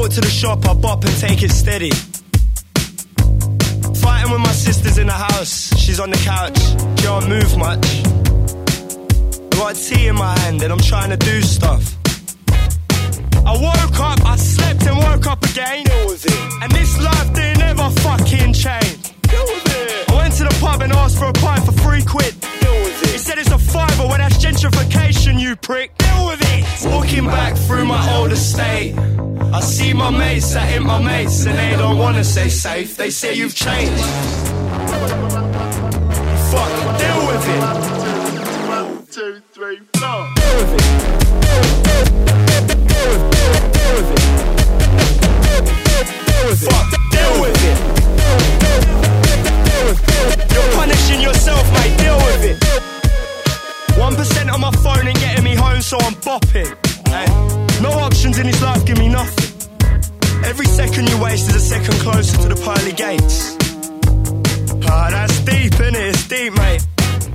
To 0.06 0.22
the 0.22 0.30
shop, 0.30 0.66
I 0.66 0.74
bop 0.76 1.04
and 1.04 1.18
take 1.20 1.44
it 1.44 1.52
steady. 1.52 1.90
Fighting 4.00 4.32
with 4.32 4.40
my 4.40 4.54
sisters 4.54 4.98
in 4.98 5.08
the 5.08 5.14
house, 5.14 5.76
she's 5.78 6.00
on 6.00 6.10
the 6.10 6.18
couch, 6.18 6.58
can't 7.04 7.28
move 7.28 7.58
much. 7.58 7.86
I 9.52 9.58
got 9.58 9.76
tea 9.76 10.08
in 10.08 10.16
my 10.16 10.40
hand 10.40 10.62
and 10.62 10.72
I'm 10.72 10.80
trying 10.80 11.10
to 11.10 11.18
do 11.18 11.42
stuff. 11.42 11.98
I 13.46 13.58
woke 13.60 14.00
up, 14.00 14.26
I 14.26 14.38
slept 14.38 14.86
and 14.86 14.98
woke 15.00 15.28
up 15.28 15.44
again. 15.44 15.86
And 16.62 16.72
this 16.72 16.98
life 17.02 17.34
didn't 17.34 17.64
ever 17.64 17.90
fucking 17.90 18.54
change. 18.54 19.15
To 20.36 20.44
the 20.44 20.58
pub 20.60 20.82
and 20.82 20.92
asked 20.92 21.18
for 21.18 21.26
a 21.28 21.34
pint 21.34 21.64
for 21.66 21.72
three 21.72 22.04
quid. 22.04 22.34
He 22.34 23.18
said 23.18 23.38
it's 23.38 23.52
a 23.52 23.58
fiver, 23.58 24.04
well 24.06 24.18
that's 24.18 24.38
gentrification, 24.44 25.40
you 25.40 25.56
prick. 25.56 25.98
Deal 25.98 26.28
with 26.28 26.42
it. 26.42 26.66
Walking 26.92 27.26
back 27.26 27.56
through 27.56 27.86
my 27.86 28.16
old 28.18 28.34
estate. 28.34 28.98
I 29.54 29.62
see 29.62 29.94
my 29.94 30.10
mates 30.10 30.54
that 30.54 30.70
ain't 30.74 30.86
my 30.86 31.02
mates 31.02 31.46
and 31.46 31.58
they 31.58 31.78
don't 31.78 31.98
wanna 31.98 32.26
stay 32.26 32.50
safe. 32.50 32.98
They 32.98 33.12
say 33.12 33.34
you've 33.34 33.56
changed. 33.56 34.04
Fuck, 36.52 36.72
deal 37.00 37.28
with 37.28 37.48
it. 37.56 37.62
One, 38.68 39.06
two, 39.08 39.42
three, 39.54 39.80
four. 39.96 40.34
Deal 40.36 40.56
with 40.58 40.74
it. 40.76 40.82
Fuck, 42.36 42.82
deal 42.92 43.10
with 43.16 44.12
it. 44.12 44.36
Deal 46.28 46.44
with 46.46 46.62
it. 46.62 46.72
Fuck. 46.72 46.92
deal 47.12 47.42
with 47.42 47.64
it. 47.64 47.96
You're 49.86 50.72
punishing 50.74 51.22
yourself, 51.22 51.64
mate, 51.74 51.98
deal 52.00 52.18
with 52.18 52.44
it. 52.52 52.58
1% 53.94 54.54
on 54.54 54.60
my 54.60 54.72
phone 54.84 55.08
ain't 55.08 55.20
getting 55.20 55.44
me 55.44 55.56
home, 55.56 55.82
so 55.82 55.98
I'm 56.00 56.16
bopping. 56.16 56.74
Hey, 57.08 57.28
no 57.82 57.92
options 57.92 58.40
in 58.40 58.48
this 58.48 58.62
life 58.64 58.84
give 58.86 58.98
me 58.98 59.10
nothing. 59.10 59.56
Every 60.44 60.66
second 60.66 61.08
you 61.10 61.22
waste 61.22 61.50
is 61.50 61.56
a 61.56 61.60
second 61.60 61.94
closer 62.00 62.36
to 62.42 62.48
the 62.50 62.56
pearly 62.66 62.94
gates. 62.94 63.56
Ah, 64.90 65.10
that's 65.12 65.40
deep, 65.42 65.74
innit? 65.74 66.10
It's 66.10 66.28
deep, 66.28 66.54
mate. 66.54 66.82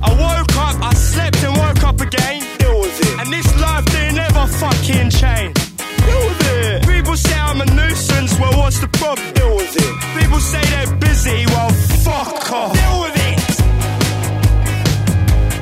I 0.03 0.09
woke 0.11 0.55
up, 0.57 0.75
I 0.83 0.93
slept 0.93 1.43
and 1.43 1.55
woke 1.55 1.83
up 1.83 2.01
again. 2.01 2.43
Deal 2.57 2.79
with 2.81 2.99
it. 2.99 3.19
And 3.19 3.31
this 3.31 3.47
life 3.61 3.85
didn't 3.85 4.19
ever 4.19 4.47
fucking 4.47 5.09
change. 5.11 5.70
Deal 6.05 6.23
with 6.27 6.41
it. 6.47 6.87
People 6.87 7.15
say 7.15 7.37
I'm 7.39 7.61
a 7.61 7.65
nuisance, 7.65 8.39
well, 8.39 8.57
what's 8.59 8.79
the 8.79 8.87
problem? 8.87 9.33
Deal 9.33 9.55
with 9.55 9.75
it. 9.75 9.93
People 10.19 10.39
say 10.39 10.61
they're 10.73 10.95
busy, 10.97 11.45
well, 11.47 11.69
fuck 12.05 12.51
off. 12.51 12.73
Deal 12.73 13.01
with 13.03 13.17
it. 13.29 13.39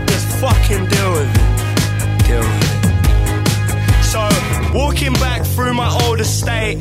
Just 0.10 0.28
fucking 0.42 0.86
deal 0.94 1.12
with 1.18 1.32
it. 1.42 1.48
Deal 2.28 2.46
with 2.50 2.64
it. 2.66 2.70
So, 4.12 4.22
walking 4.74 5.14
back 5.14 5.46
through 5.46 5.74
my 5.74 5.90
old 6.04 6.20
estate, 6.20 6.80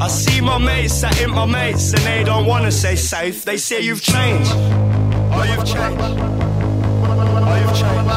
I 0.00 0.08
see 0.08 0.40
my 0.40 0.58
mates 0.58 1.00
that 1.00 1.20
ain't 1.20 1.34
my 1.34 1.44
mates, 1.46 1.92
and 1.92 2.02
they 2.02 2.22
don't 2.24 2.46
wanna 2.46 2.70
say 2.70 2.94
safe. 2.94 3.44
They 3.44 3.56
say 3.56 3.80
you've 3.80 4.02
changed. 4.02 4.52
Oh, 4.54 5.42
you've 5.42 5.66
changed. 5.66 6.00
Oh, 6.00 7.56
you've 7.60 7.74
changed. 7.80 8.08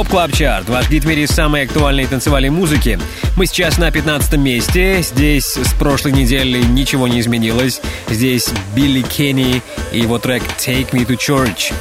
Club 0.09 0.33
Chart. 0.33 0.67
Ваш 0.69 0.89
гид 0.89 1.03
в 1.03 1.07
мире 1.07 1.27
самой 1.27 1.65
актуальной 1.65 2.07
танцевальной 2.07 2.49
музыки. 2.49 2.99
Мы 3.37 3.45
сейчас 3.45 3.77
на 3.77 3.91
15 3.91 4.37
месте. 4.37 5.01
Здесь 5.03 5.55
с 5.55 5.73
прошлой 5.73 6.13
недели 6.13 6.63
ничего 6.63 7.07
не 7.07 7.19
изменилось. 7.19 7.79
Здесь 8.09 8.49
Billy 8.75 9.01
Kenny 9.01 9.61
и 9.91 9.99
его 9.99 10.17
трек 10.17 10.41
Take 10.57 10.91
Me 10.91 11.05
to 11.05 11.15
Church. 11.15 11.73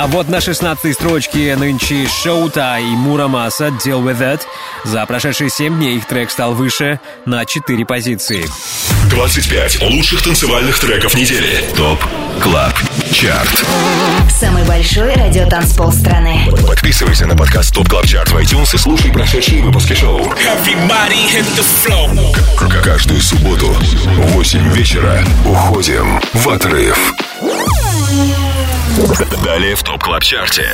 А 0.00 0.06
вот 0.06 0.28
на 0.28 0.40
16 0.40 0.94
строчке 0.94 1.56
нынче 1.56 2.06
slowthai 2.06 2.78
и 2.78 2.84
Mura 2.84 3.25
Masa 3.25 3.66
Deal 3.68 4.00
Wiv 4.02 4.18
It. 4.20 4.42
За 4.84 5.04
прошедшие 5.06 5.50
7 5.50 5.76
дней 5.76 5.96
их 5.96 6.06
трек 6.06 6.30
стал 6.30 6.54
выше 6.54 7.00
на 7.26 7.44
4 7.44 7.84
позиции. 7.84 8.46
25 9.10 9.82
лучших 9.82 10.22
танцевальных 10.22 10.78
треков 10.78 11.14
недели. 11.16 11.64
TOP 11.76 11.98
Club 12.40 12.74
Chart. 13.12 13.64
Самый 14.38 14.62
большой 14.64 15.12
радиотанцпол 15.14 15.90
страны. 15.92 16.46
Подписывайся 16.66 17.26
на 17.26 17.34
подкаст 17.36 17.74
TOP 17.74 17.88
Club 17.88 18.06
Chart 18.06 18.28
в 18.30 18.36
iTunes 18.36 18.74
и 18.74 18.78
слушай 18.78 19.10
прошедшие 19.10 19.62
выпуски 19.62 19.94
шоу. 19.94 20.32
К- 22.56 22.82
Каждую 22.84 23.20
субботу 23.20 23.66
в 23.72 24.32
8 24.34 24.72
вечера 24.74 25.24
уходим 25.44 26.20
в 26.34 26.48
отрыв. 26.48 27.12
Далее 29.44 29.74
в 29.76 29.82
TOP 29.82 30.02
Club 30.02 30.22
Chart 30.22 30.55
е. 30.55 30.68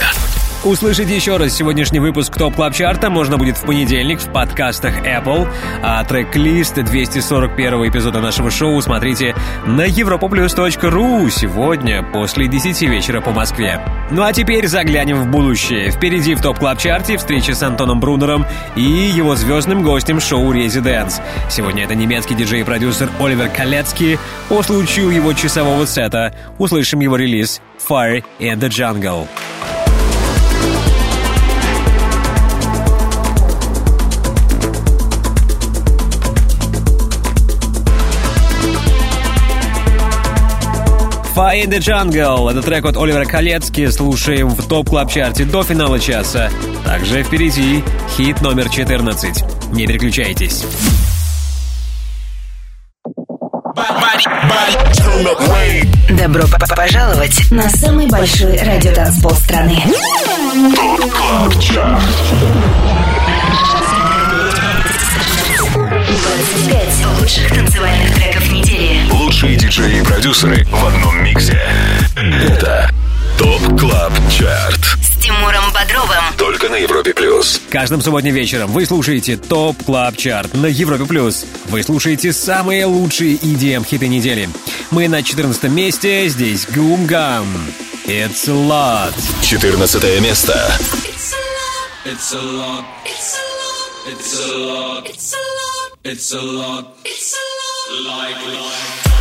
Услышать 0.64 1.10
еще 1.10 1.36
раз 1.36 1.52
сегодняшний 1.52 2.00
выпуск 2.00 2.38
TOP 2.38 2.54
Club 2.54 2.72
Chart 2.72 3.04
а 3.04 3.10
можно 3.10 3.36
будет 3.36 3.58
в 3.58 3.66
понедельник 3.66 4.18
в 4.18 4.32
подкастах 4.32 5.04
Apple, 5.04 5.46
а 5.82 6.02
трек-лист 6.04 6.76
241 6.76 7.90
эпизода 7.90 8.22
нашего 8.22 8.50
шоу 8.50 8.80
смотрите 8.80 9.34
на 9.66 9.86
europaplus.ru 9.86 11.28
сегодня 11.28 12.02
после 12.02 12.48
10 12.48 12.80
вечера 12.80 13.20
по 13.20 13.30
Москве. 13.30 13.78
Ну 14.10 14.22
а 14.22 14.32
теперь 14.32 14.66
заглянем 14.66 15.18
в 15.18 15.26
будущее. 15.26 15.90
Впереди 15.90 16.34
в 16.34 16.40
Top 16.40 16.58
Club 16.58 16.78
Chart 16.78 17.11
е 17.11 17.18
встреча 17.18 17.54
с 17.54 17.62
Антоном 17.62 18.00
Брунером 18.00 18.46
и 18.74 18.80
его 18.80 19.36
звездным 19.36 19.82
гостем 19.82 20.18
шоу 20.18 20.50
Residents. 20.54 21.20
Сегодня 21.50 21.84
это 21.84 21.94
немецкий 21.94 22.34
диджей 22.34 22.62
и 22.62 22.64
продюсер 22.64 23.10
Оливер 23.20 23.50
Калецкий. 23.50 24.18
По 24.48 24.62
случаю 24.62 25.10
его 25.10 25.34
часового 25.34 25.84
сета 25.84 26.34
услышим 26.56 27.00
его 27.00 27.16
релиз 27.16 27.60
Fire 27.86 28.24
in 28.40 28.58
the 28.58 28.70
Jungle. 28.70 29.28
Fire 41.34 41.64
in 41.64 41.68
the 41.68 41.80
Jungle. 41.80 42.48
Это 42.48 42.62
трек 42.62 42.84
от 42.84 42.96
Оливера 42.96 43.24
Калецки. 43.24 43.90
Слушаем 43.90 44.50
в 44.50 44.68
топ 44.68 44.88
клаб 44.88 45.10
чарте 45.10 45.44
до 45.44 45.64
финала 45.64 45.98
часа. 45.98 46.48
Также 46.84 47.24
впереди 47.24 47.82
хит 48.16 48.40
номер 48.40 48.68
14. 48.68 49.72
Не 49.72 49.84
переключайтесь. 49.84 50.64
Добро 56.10 56.44
пожаловать 56.76 57.50
на 57.50 57.68
самый 57.68 58.06
большой 58.06 58.56
радиотанцпол 58.56 59.32
страны. 59.32 59.82
КЛАБ 60.76 61.60
ЧАРТ. 61.60 62.02
25 65.74 67.06
лучших 67.20 67.48
танцевальных 67.48 68.14
треков 68.14 68.52
недели. 68.52 69.23
Лучшие 69.34 69.56
диджеи 69.56 69.98
и 69.98 70.04
продюсеры 70.04 70.64
в 70.70 70.86
одном 70.86 71.24
миксе. 71.24 71.60
Это 72.14 72.88
Top 73.36 73.80
Club 73.80 74.12
Chart. 74.30 74.80
С 75.02 75.20
Тимуром 75.20 75.72
Бодровым. 75.72 76.22
Только 76.38 76.68
на 76.68 76.76
Европе 76.76 77.12
плюс. 77.12 77.60
Каждым 77.68 78.00
субботним 78.00 78.32
вечером 78.32 78.70
вы 78.70 78.86
слушаете 78.86 79.36
Top 79.36 79.82
Club 79.82 80.16
Chart 80.16 80.54
на 80.54 80.66
Европе+. 80.66 81.04
плюс. 81.04 81.46
Вы 81.64 81.82
слушаете 81.82 82.32
самые 82.32 82.84
лучшие 82.84 83.34
EDM-хиты 83.34 84.06
недели. 84.06 84.48
Мы 84.92 85.08
на 85.08 85.20
14 85.20 85.64
месте, 85.64 86.28
здесь 86.28 86.68
Гум 86.72 87.04
Гам. 87.06 87.44
It's 88.06 88.48
a 88.48 88.52
lot. 88.52 89.14
14 89.42 90.20
место. 90.20 90.52
It's 91.02 91.32
a 91.32 91.40
lot. 91.40 92.04
It's 92.06 92.32
a 92.32 92.40
lot. 92.40 92.84
It's 94.06 94.44
a 94.44 94.56
lot. 94.58 95.08
It's 95.08 95.34
a 95.34 95.42
lot. 95.42 95.98
It's 96.04 96.32
a 96.32 96.40
lot. 96.40 96.86
It's 97.04 97.34
a 97.34 97.42
lot. 97.42 98.06
Like, 98.06 98.36
like. 98.46 99.13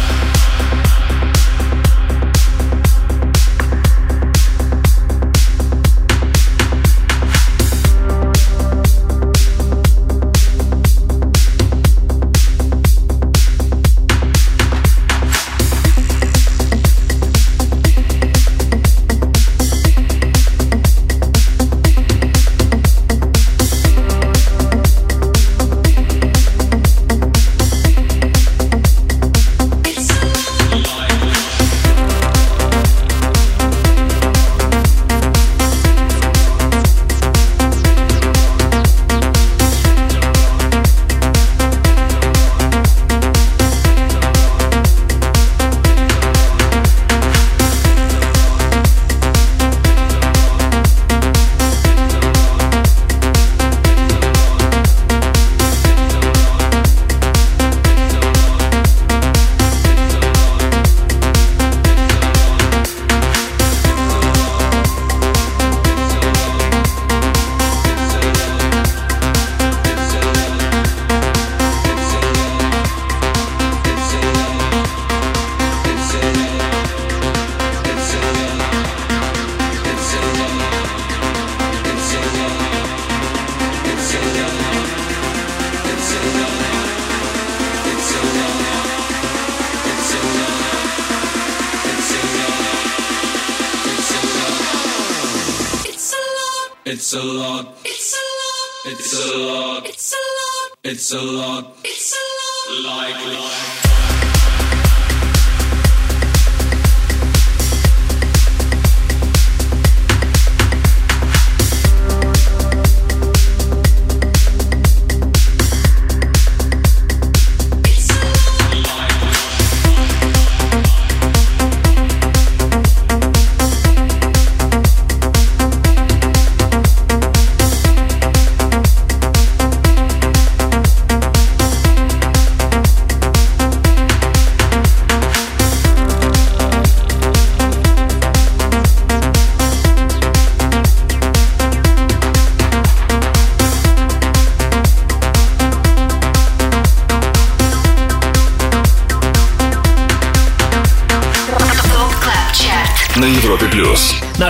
It's 101.04 101.12
a 101.12 101.22
lot. 101.22 101.73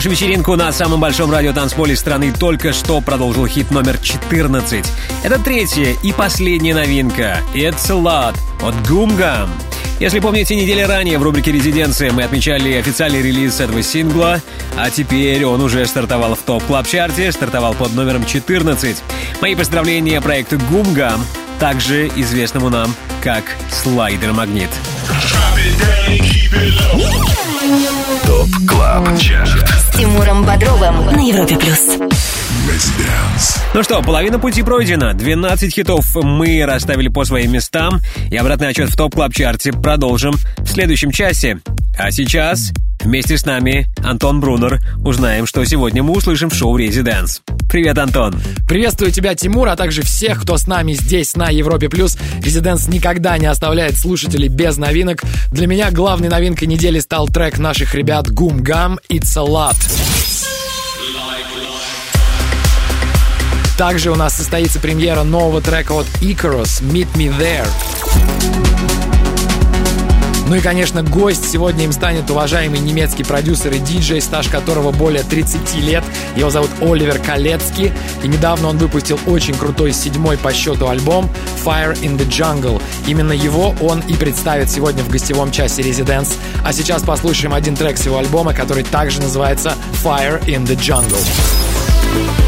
Нашу 0.04 0.12
вечеринку 0.12 0.58
на 0.58 0.70
самом 0.74 1.00
большом 1.00 1.32
радиотанцполе 1.32 1.96
страны 1.96 2.34
только 2.38 2.74
что 2.74 3.00
продолжил 3.00 3.48
хит 3.48 3.72
номер 3.72 3.98
14. 3.98 4.86
Это 5.24 5.40
третья 5.40 5.96
и 6.04 6.12
последняя 6.12 6.76
новинка 6.76 7.38
«It's 7.54 7.90
a 7.90 7.94
Lot» 7.94 8.36
от 8.62 8.76
Гумгам. 8.86 9.50
Если 10.02 10.20
помните, 10.20 10.58
недели 10.58 10.82
ранее 10.82 11.18
в 11.20 11.24
рубрике 11.24 11.54
«Резиденция» 11.54 12.12
мы 12.12 12.24
отмечали 12.24 12.74
официальный 12.74 13.22
релиз 13.22 13.62
этого 13.62 13.82
сингла, 13.82 14.42
а 14.78 14.90
теперь 14.90 15.46
он 15.46 15.62
уже 15.62 15.86
стартовал 15.86 16.36
в 16.36 16.40
Top 16.40 16.60
Club 16.60 16.86
Chart 16.86 17.19
е, 17.19 17.32
стартовал 17.32 17.74
под 17.74 17.94
номером 17.94 18.26
14. 18.26 18.98
Мои 19.40 19.56
поздравления 19.56 20.20
проекту 20.20 20.60
Гумгам, 20.70 21.26
также 21.62 22.10
известному 22.10 22.68
нам 22.68 22.94
как 23.22 23.46
«Слайдер 23.72 24.34
Магнит». 24.34 24.70
ТОП 28.26 28.50
КЛАБ 28.68 29.18
ЧАРТ 29.18 29.70
С 29.70 29.98
Тимуром 29.98 30.44
Бодровым 30.44 31.06
на 31.06 31.26
Европе 31.26 31.56
плюс. 31.56 31.98
Ну 33.74 33.84
что, 33.84 34.02
половина 34.02 34.38
пути 34.38 34.64
пройдена. 34.64 35.14
12 35.14 35.74
хитов 35.74 36.14
мы 36.16 36.66
расставили 36.66 37.08
по 37.08 37.24
своим 37.24 37.54
местам. 37.54 38.02
И 38.30 38.36
обратный 38.36 38.68
отчет 38.68 38.90
в 38.90 38.98
топ 38.98 39.16
клаб 39.16 39.34
чарте 39.34 39.72
продолжим 39.72 40.34
в 40.58 40.68
следующем 40.68 41.12
часе. 41.12 41.60
А 41.98 42.12
сейчас 42.12 42.74
вместе 43.00 43.38
с 43.38 43.46
нами 43.46 43.88
Антон 44.04 44.42
Брунер. 44.42 44.82
Узнаем, 44.98 45.46
что 45.46 45.64
сегодня 45.64 46.04
мы 46.04 46.18
услышим 46.18 46.50
в 46.50 46.56
шоу 46.56 46.76
«Резиденс». 46.76 47.42
Привет, 47.74 47.98
Антон. 47.98 48.36
Приветствую 48.68 49.12
тебя, 49.12 49.34
Тимур, 49.34 49.68
а 49.68 49.76
также 49.76 50.04
всех, 50.04 50.44
кто 50.44 50.58
с 50.58 50.68
нами 50.68 50.94
здесь, 50.94 51.36
на 51.36 51.50
Европе+. 51.50 51.90
плюс. 51.90 52.20
Резиденс 52.40 52.88
никогда 52.88 53.36
не 53.40 53.48
оставляет 53.48 53.98
слушателей 53.98 54.48
без 54.48 54.78
новинок. 54.78 55.24
Для 55.50 55.66
меня 55.66 55.90
главной 55.90 56.30
новинкой 56.30 56.68
недели 56.68 57.00
стал 57.00 57.28
трек 57.28 57.58
наших 57.58 57.96
ребят 57.96 58.30
Гум 58.30 58.62
Гам 58.62 59.00
«It's 59.10 59.36
a 59.36 59.44
Lot». 59.44 59.76
Также 63.76 64.12
у 64.12 64.16
нас 64.16 64.38
состоится 64.38 64.80
премьера 64.80 65.24
нового 65.24 65.60
трека 65.60 65.94
от 65.94 66.06
Icarus 66.22 66.80
«Meet 66.84 67.08
Me 67.16 67.36
There». 67.40 69.03
Ну 70.48 70.56
и, 70.56 70.60
конечно, 70.60 71.04
гость 71.04 71.50
сегодня 71.50 71.86
им 71.86 71.92
станет 71.92 72.30
уважаемый 72.30 72.80
немецкий 72.80 73.24
продюсер 73.24 73.72
и 73.72 73.80
диджей, 73.80 74.22
стаж 74.22 74.50
которого 74.50 74.92
более 74.92 75.24
30 75.24 75.76
лет. 75.76 76.04
Его 76.36 76.50
зовут 76.50 76.70
Оливер 76.82 77.18
Калецкий. 77.20 77.94
И 78.24 78.28
недавно 78.28 78.68
он 78.68 78.78
выпустил 78.78 79.20
очень 79.26 79.54
крутой 79.54 79.94
седьмой 79.94 80.38
по 80.38 80.54
счету 80.54 80.90
альбом 80.90 81.30
Fire 81.64 81.98
in 82.02 82.18
the 82.18 82.28
Jungle. 82.28 82.82
Именно 83.08 83.32
его 83.32 83.74
он 83.82 84.02
и 84.02 84.14
представит 84.16 84.70
сегодня 84.70 85.04
в 85.04 85.10
гостевом 85.10 85.52
часе 85.52 85.82
Residence. 85.82 86.34
А 86.64 86.74
сейчас 86.74 87.04
послушаем 87.04 87.54
один 87.54 87.76
трек 87.76 87.98
с 87.98 88.06
его 88.06 88.18
альбома, 88.18 88.54
который 88.54 88.84
также 88.84 89.22
называется 89.22 89.76
Fire 90.04 90.44
in 90.46 90.66
the 90.66 90.76
Jungle. 90.76 92.43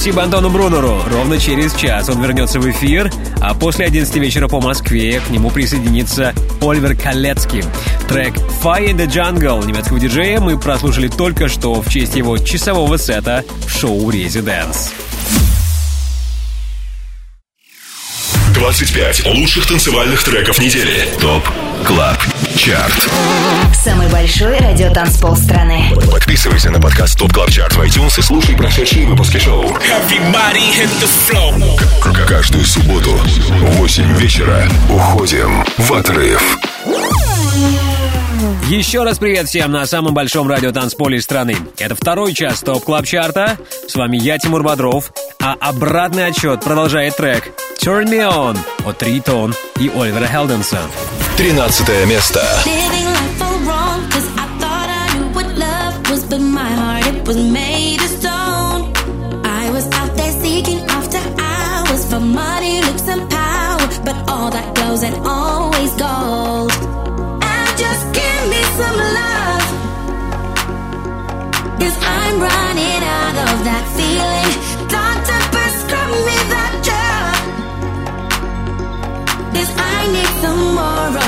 Спасибо 0.00 0.22
Антону 0.22 0.48
Брунеру. 0.48 1.02
Ровно 1.10 1.38
через 1.38 1.74
час 1.74 2.08
он 2.08 2.22
вернется 2.22 2.58
в 2.58 2.70
эфир, 2.70 3.12
а 3.38 3.52
после 3.52 3.84
11 3.84 4.16
вечера 4.16 4.48
по 4.48 4.58
Москве 4.58 5.20
к 5.20 5.28
нему 5.28 5.50
присоединится 5.50 6.34
Оливер 6.62 6.96
Калецкий. 6.96 7.62
Трек 8.08 8.34
Fire 8.64 8.86
in 8.86 8.96
the 8.96 9.06
Jungle 9.06 9.66
немецкого 9.66 10.00
диджея 10.00 10.40
мы 10.40 10.58
прослушали 10.58 11.08
только 11.08 11.48
что 11.48 11.82
в 11.82 11.90
честь 11.90 12.16
его 12.16 12.38
часового 12.38 12.96
сета 12.96 13.44
в 13.66 13.70
шоу 13.70 14.10
Residence. 14.10 14.90
25 18.54 19.26
лучших 19.26 19.66
танцевальных 19.66 20.24
треков 20.24 20.58
недели. 20.60 21.10
ТОП 21.20 21.46
КЛАБ 21.84 22.29
ЧАРТ. 22.60 23.08
Самый 23.74 24.06
большой 24.08 24.58
радиотанцпол 24.58 25.34
страны. 25.34 25.94
Подписывайся 26.12 26.70
на 26.70 26.78
подкаст 26.78 27.18
Top 27.18 27.32
Club 27.32 27.50
Chart 27.50 27.72
в 27.72 27.80
iTunes 27.80 28.18
и 28.18 28.22
слушай 28.22 28.54
прошедшие 28.54 29.06
выпуски 29.06 29.38
шоу. 29.38 29.66
К- 32.02 32.26
Каждую 32.28 32.66
субботу 32.66 33.12
в 33.12 33.76
8 33.78 34.14
вечера 34.18 34.68
уходим 34.90 35.64
в 35.78 35.90
отрыв. 35.94 36.58
Еще 38.68 39.04
раз 39.04 39.18
привет 39.18 39.48
всем 39.48 39.72
на 39.72 39.86
самом 39.86 40.12
большом 40.12 40.46
радиотанцполе 40.46 41.18
страны. 41.22 41.56
Это 41.78 41.94
второй 41.94 42.34
час 42.34 42.60
Top 42.60 42.84
Club 42.84 43.06
Chart 43.06 43.42
а. 43.42 43.56
С 43.88 43.94
вами 43.94 44.18
я, 44.18 44.38
Тимур 44.38 44.62
Бодров. 44.62 45.12
А 45.42 45.54
обратный 45.58 46.26
отсчет 46.26 46.62
продолжает 46.62 47.16
трек 47.16 47.52
Turn 47.82 48.04
Me 48.04 48.20
On 48.30 48.58
от 48.84 48.98
Riton 48.98 49.54
и 49.78 49.88
Оливера 49.88 50.26
Хелденса. 50.26 50.78
13 51.40 52.04
место. 52.04 52.46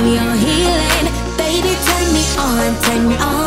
Your 0.07 0.34
healing. 0.34 1.07
Baby, 1.36 1.72
turn 1.86 2.07
me 2.12 2.24
on, 2.38 2.82
turn 2.82 3.09
me 3.09 3.16
on. 3.16 3.41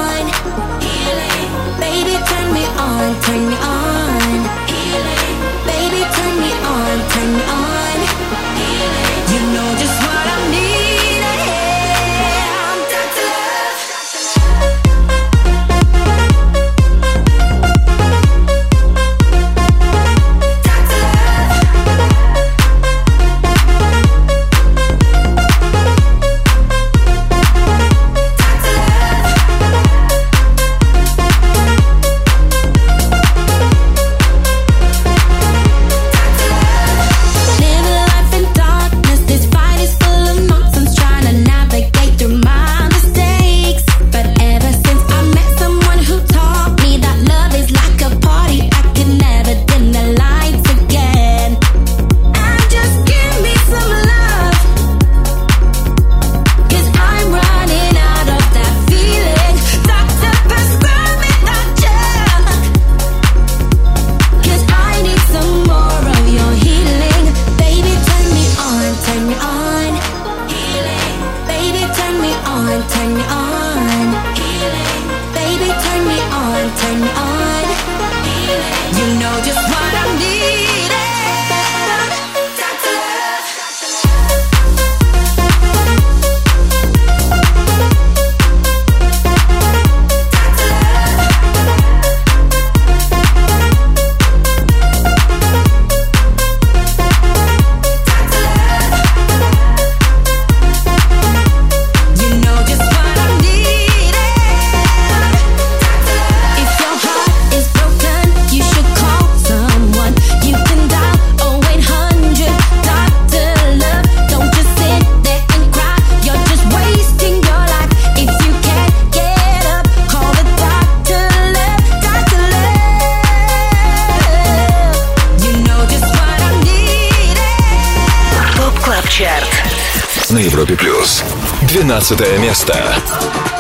На 130.36 130.40
Европе 130.40 130.76
плюс. 130.76 131.24
12 131.62 132.40
место. 132.40 133.55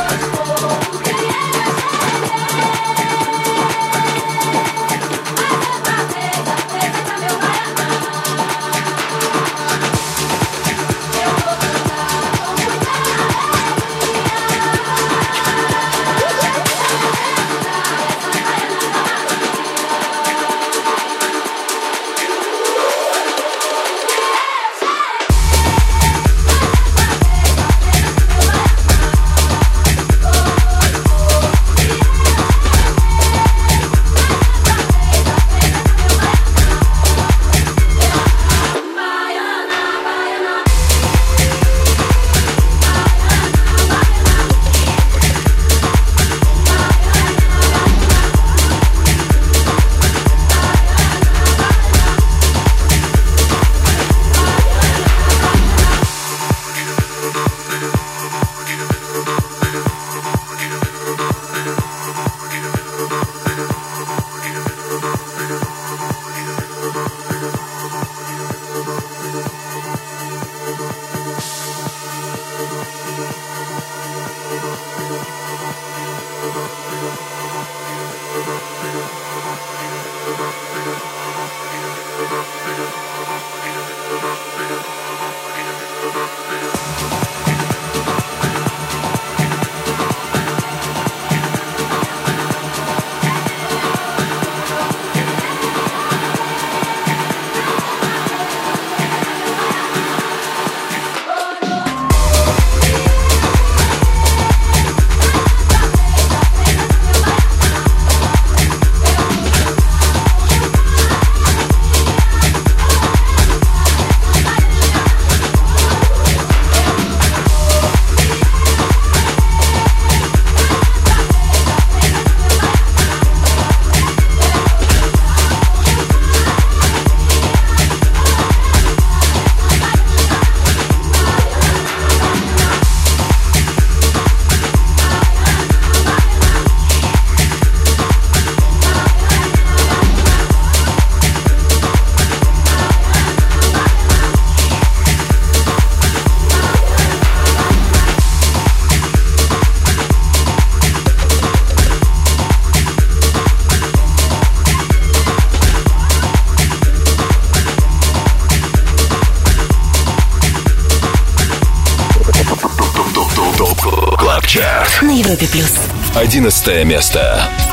11 166.28 166.86
место. 166.86 167.20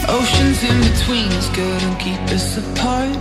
Oceans 0.09 0.63
in 0.63 0.79
between 0.83 1.33
us 1.39 1.49
couldn't 1.55 1.97
keep 1.97 2.21
us 2.29 2.59
apart. 2.59 3.17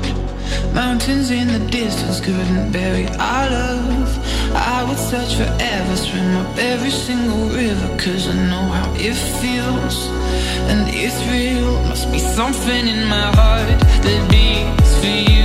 Mountains 0.74 1.32
in 1.32 1.48
the 1.48 1.60
distance 1.72 2.20
couldn't 2.20 2.74
bury 2.74 3.08
our 3.18 3.50
love. 3.50 4.10
I 4.54 4.84
would 4.84 4.98
search 4.98 5.36
forever, 5.36 5.96
swim 5.96 6.36
up 6.36 6.58
every 6.58 6.92
single 6.92 7.48
river, 7.48 7.88
cause 7.98 8.28
I 8.28 8.36
know 8.50 8.68
how 8.76 8.92
it 8.96 9.16
feels. 9.40 10.10
And 10.70 10.90
it's 10.94 11.18
real, 11.32 11.82
must 11.88 12.12
be 12.12 12.20
something 12.20 12.88
in 12.88 13.08
my 13.08 13.32
heart 13.38 13.80
that 14.04 14.30
beats 14.30 15.00
for 15.00 15.32
you. 15.32 15.41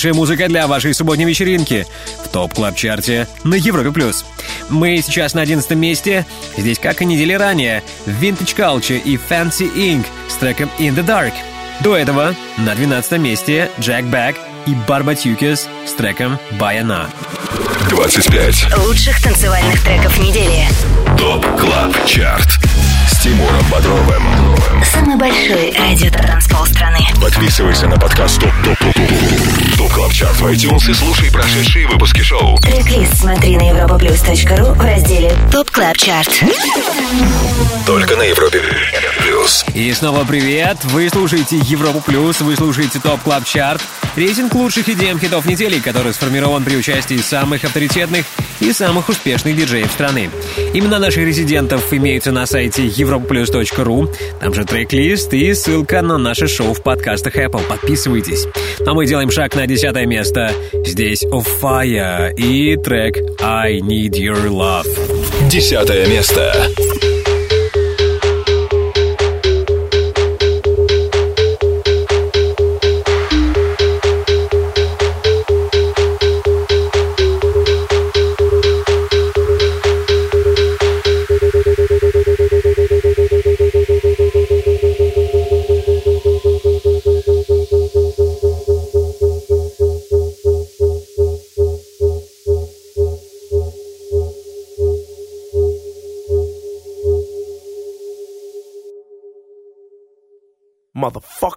Лучшая 0.00 0.14
музыка 0.14 0.48
для 0.48 0.66
вашей 0.66 0.94
субботней 0.94 1.26
вечеринки 1.26 1.86
в 2.24 2.28
топ 2.28 2.54
клаб 2.54 2.74
чарте 2.74 3.28
на 3.44 3.54
Европе 3.54 3.90
плюс. 3.90 4.24
Мы 4.70 4.96
сейчас 5.02 5.34
на 5.34 5.42
11 5.42 5.72
месте. 5.72 6.24
Здесь, 6.56 6.78
как 6.78 7.02
и 7.02 7.04
недели 7.04 7.34
ранее, 7.34 7.82
Vintage 8.06 8.56
Culture 8.56 8.98
и 8.98 9.16
Fancy 9.16 9.70
Inc. 9.70 10.06
с 10.26 10.36
треком 10.36 10.70
In 10.78 10.94
the 10.94 11.04
Dark. 11.04 11.34
До 11.80 11.98
этого 11.98 12.34
на 12.56 12.74
12 12.74 13.18
месте 13.18 13.68
Jack 13.76 14.10
Back 14.10 14.36
и 14.64 14.74
Барбатюкес 14.88 15.68
с 15.86 15.92
треком 15.92 16.38
Баяна. 16.52 17.10
25. 17.90 18.78
Лучших 18.78 19.22
танцевальных 19.22 19.84
треков 19.84 20.18
недели. 20.18 20.66
ТОП 21.18 21.44
КЛАБ 21.60 22.06
ЧАРТ 22.06 22.69
Тимуром 23.22 23.62
Бодровым. 23.70 24.22
Самый 24.82 25.14
большой 25.16 25.74
радио-транспол 25.76 26.64
страны. 26.64 27.00
Подписывайся 27.20 27.86
на 27.86 27.98
подкаст 27.98 28.40
Top 28.40 28.50
Top 28.64 28.78
Top 28.78 28.94
Top 28.94 29.76
Top 29.76 29.92
Club 29.92 30.12
Chart 30.12 30.36
в 30.36 30.46
iTunes 30.46 30.90
и 30.90 30.94
слушай 30.94 31.30
прошедшие 31.30 31.86
выпуски 31.86 32.22
шоу. 32.22 32.56
Трек-лист 32.60 33.18
смотри 33.18 33.58
на 33.58 33.70
europaplus.ru 33.70 34.72
в 34.72 34.80
разделе 34.80 35.36
Top 35.52 35.70
Club 35.70 35.98
Chart. 35.98 36.44
Только 37.84 38.16
на 38.16 38.22
Европе 38.22 38.62
плюс. 39.40 39.64
И 39.74 39.92
снова 39.92 40.24
привет! 40.24 40.78
Вы 40.84 41.08
слушаете 41.08 41.56
Европу 41.58 42.00
Плюс, 42.00 42.40
вы 42.40 42.56
слушаете 42.56 43.00
Top 43.00 43.20
Club 43.20 43.44
Chart, 43.44 43.82
рейтинг 44.16 44.54
лучших 44.54 44.88
EDM 44.88 45.20
хитов 45.20 45.46
недели, 45.46 45.78
который 45.78 46.12
сформирован 46.12 46.64
при 46.64 46.76
участии 46.76 47.18
самых 47.18 47.64
авторитетных 47.64 48.24
и 48.60 48.72
самых 48.72 49.08
успешных 49.08 49.56
диджеев 49.56 49.90
страны. 49.90 50.30
Имена 50.74 50.98
наших 50.98 51.24
резидентов 51.24 51.92
имеются 51.92 52.32
на 52.32 52.46
сайте 52.46 52.86
europaplus.ru, 53.10 54.08
там 54.40 54.54
же 54.54 54.64
трек-лист 54.64 55.32
и 55.34 55.52
ссылка 55.54 56.02
на 56.02 56.18
наше 56.18 56.46
шоу 56.46 56.74
в 56.74 56.82
подкастах 56.82 57.36
Apple. 57.36 57.62
Подписывайтесь. 57.68 58.46
А 58.86 58.94
мы 58.94 59.06
делаем 59.06 59.30
шаг 59.30 59.54
на 59.56 59.66
десятое 59.66 60.06
место. 60.06 60.52
Здесь 60.84 61.24
Of 61.24 61.46
Fire 61.60 62.32
и 62.34 62.76
трек 62.76 63.16
I 63.40 63.80
Need 63.80 64.12
Your 64.12 64.46
Love. 64.48 64.88
Десятое 65.48 66.06
место. 66.06 66.54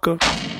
Podcast. 0.04 0.53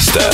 Fiesta. 0.00 0.29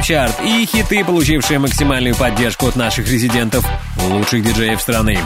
Клаб 0.00 0.04
Чарт 0.04 0.40
и 0.44 0.66
хиты, 0.66 1.04
получившие 1.04 1.58
максимальную 1.58 2.14
поддержку 2.14 2.68
от 2.68 2.76
наших 2.76 3.08
резидентов, 3.10 3.64
лучших 4.08 4.42
диджеев 4.42 4.80
страны. 4.80 5.18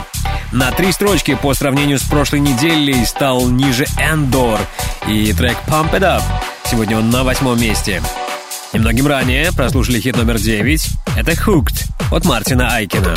На 0.51 0.71
три 0.71 0.91
строчки 0.91 1.35
по 1.35 1.53
сравнению 1.53 1.99
с 1.99 2.03
прошлой 2.03 2.39
неделей 2.39 3.05
стал 3.05 3.47
ниже 3.49 3.85
Эндор 3.97 4.59
и 5.07 5.33
трек 5.33 5.57
Pump 5.67 5.91
It 5.93 6.01
Up. 6.01 6.23
Сегодня 6.69 6.97
он 6.97 7.09
на 7.09 7.23
восьмом 7.23 7.59
месте. 7.59 8.01
Немногим 8.73 9.07
ранее 9.07 9.51
прослушали 9.53 9.99
хит 9.99 10.17
номер 10.17 10.37
девять. 10.37 10.89
Это 11.17 11.31
Hooked 11.31 11.85
от 12.11 12.25
Мартина 12.25 12.75
Айкина. 12.75 13.15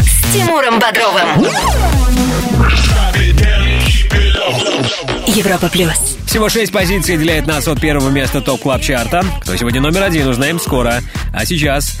С 0.00 0.32
Тимуром 0.32 0.78
Бодровым. 0.78 1.46
Европа 5.26 5.68
плюс. 5.68 6.15
Всего 6.26 6.48
шесть 6.48 6.72
позиций 6.72 7.14
отделяет 7.14 7.46
нас 7.46 7.66
от 7.66 7.80
первого 7.80 8.10
места 8.10 8.40
топ 8.40 8.60
клаб 8.60 8.82
чарта. 8.82 9.22
Кто 9.40 9.56
сегодня 9.56 9.80
номер 9.80 10.02
один, 10.02 10.28
узнаем 10.28 10.60
скоро. 10.60 11.00
А 11.32 11.46
сейчас 11.46 11.98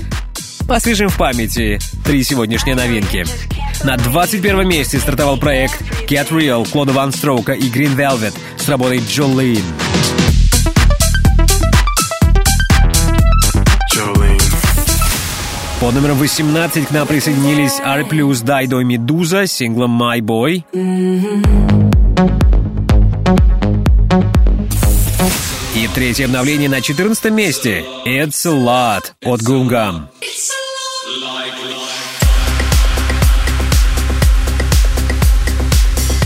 посвежим 0.68 1.08
в 1.08 1.16
памяти 1.16 1.78
три 2.04 2.22
сегодняшние 2.22 2.76
новинки. 2.76 3.24
На 3.84 3.96
21 3.96 4.68
месте 4.68 4.98
стартовал 4.98 5.38
проект 5.38 5.80
Get 6.08 6.28
Real 6.30 6.68
Клода 6.70 6.92
Ван 6.92 7.12
Строука 7.12 7.52
и 7.52 7.70
Green 7.70 7.96
Velvet 7.96 8.34
с 8.58 8.68
работой 8.68 8.98
Jolene. 8.98 9.62
Под 15.80 15.94
номером 15.94 16.16
18 16.18 16.88
к 16.88 16.90
нам 16.90 17.06
присоединились 17.06 17.78
R+, 17.80 18.04
Дайдо 18.42 18.80
и 18.80 18.84
Медуза 18.84 19.46
с 19.46 19.52
синглом 19.52 20.02
My 20.02 20.20
Boy. 20.20 20.64
И 20.72 21.65
третье 26.06 26.26
обновление 26.26 26.68
на 26.68 26.80
14 26.80 27.32
месте. 27.32 27.84
It's 28.06 28.46
a 28.46 28.52
Lot 28.54 29.06
от 29.24 29.42
Гунгам. 29.42 30.08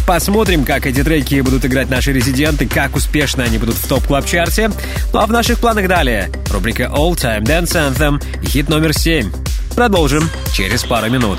Посмотрим, 0.07 0.67
как 0.67 0.85
эти 0.85 1.03
треки 1.03 1.41
будут 1.41 1.65
играть 1.65 1.89
наши 1.89 2.13
резиденты, 2.13 2.69
как 2.69 2.95
успешно 2.95 3.43
они 3.43 3.57
будут 3.57 3.77
в 3.77 3.89
Top 3.89 4.06
Club 4.06 4.30
Chart 4.30 4.59
е. 4.59 4.71
Ну 5.15 5.19
а 5.19 5.25
в 5.25 5.33
наших 5.33 5.59
планах 5.61 5.89
далее 5.89 6.31
рубрика 6.51 6.83
All 6.95 7.13
Time 7.13 7.45
Dance 7.45 7.73
Anthem 7.73 8.23
хит 8.47 8.69
номер 8.69 8.93
7. 8.93 9.33
Продолжим 9.75 10.29
через 10.53 10.85
пару 10.85 11.09
минут. 11.09 11.39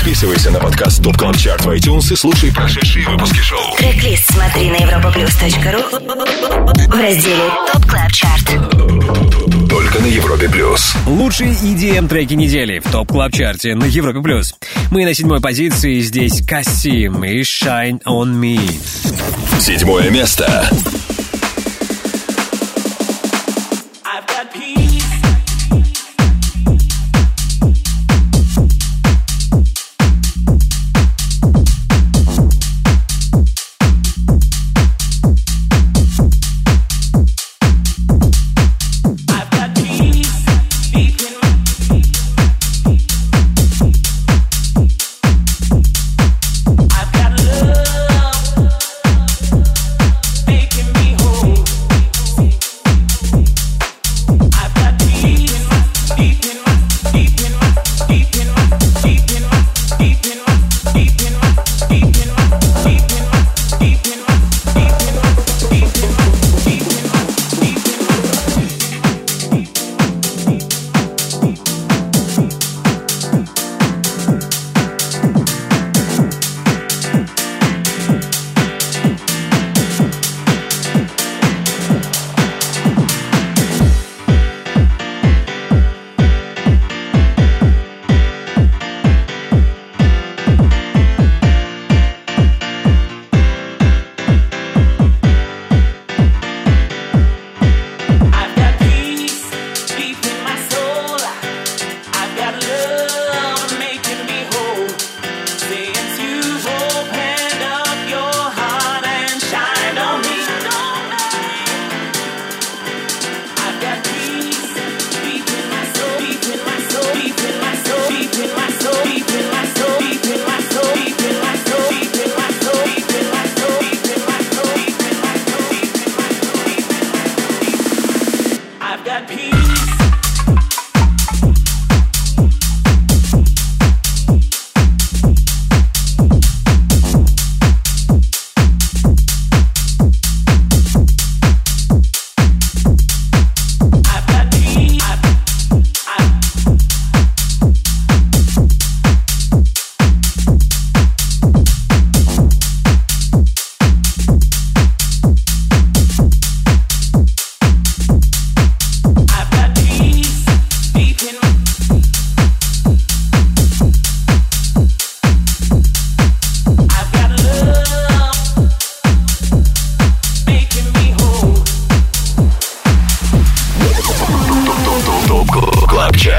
Подписывайся 0.00 0.50
на 0.50 0.58
подкаст 0.58 1.04
Top 1.04 1.14
Club 1.18 1.36
Chart 1.36 1.66
в 1.66 1.68
iTunes 1.68 2.10
и 2.10 2.16
слушай 2.16 2.50
прошедшие 2.50 3.06
выпуски 3.06 3.40
шоу. 3.40 3.76
Трек-лист 3.76 4.32
смотри 4.32 4.70
на 4.70 4.76
europaplus.ru 4.76 6.88
в 6.88 6.98
разделе 6.98 7.50
Top 7.70 7.84
Club 7.84 8.10
Chart. 8.10 8.46
Только 9.68 9.98
на 9.98 10.06
Европе 10.06 10.48
плюс. 10.48 10.94
Лучшие 11.06 11.52
EDM 11.52 12.08
треки 12.08 12.32
недели 12.32 12.78
в 12.78 12.90
топ 12.90 13.08
клаб 13.08 13.34
чарте 13.34 13.74
на 13.74 13.84
Европе 13.84 14.22
плюс. 14.22 14.54
Мы 14.90 15.04
на 15.04 15.12
седьмой 15.12 15.42
позиции, 15.42 16.00
здесь 16.00 16.46
Кассим 16.46 17.22
и 17.22 17.42
Shine 17.42 18.00
on 18.06 18.40
Me. 18.40 18.58
Седьмое 19.60 20.08
место. 20.08 20.66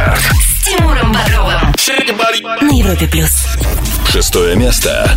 Чарт. 0.02 0.20
С 0.20 0.66
Тимуром 0.66 1.12
Бодровым. 1.12 1.76
На 2.62 2.72
Европе 2.76 3.08
плюс. 3.08 3.46
Шестое 4.10 4.56
место. 4.56 5.16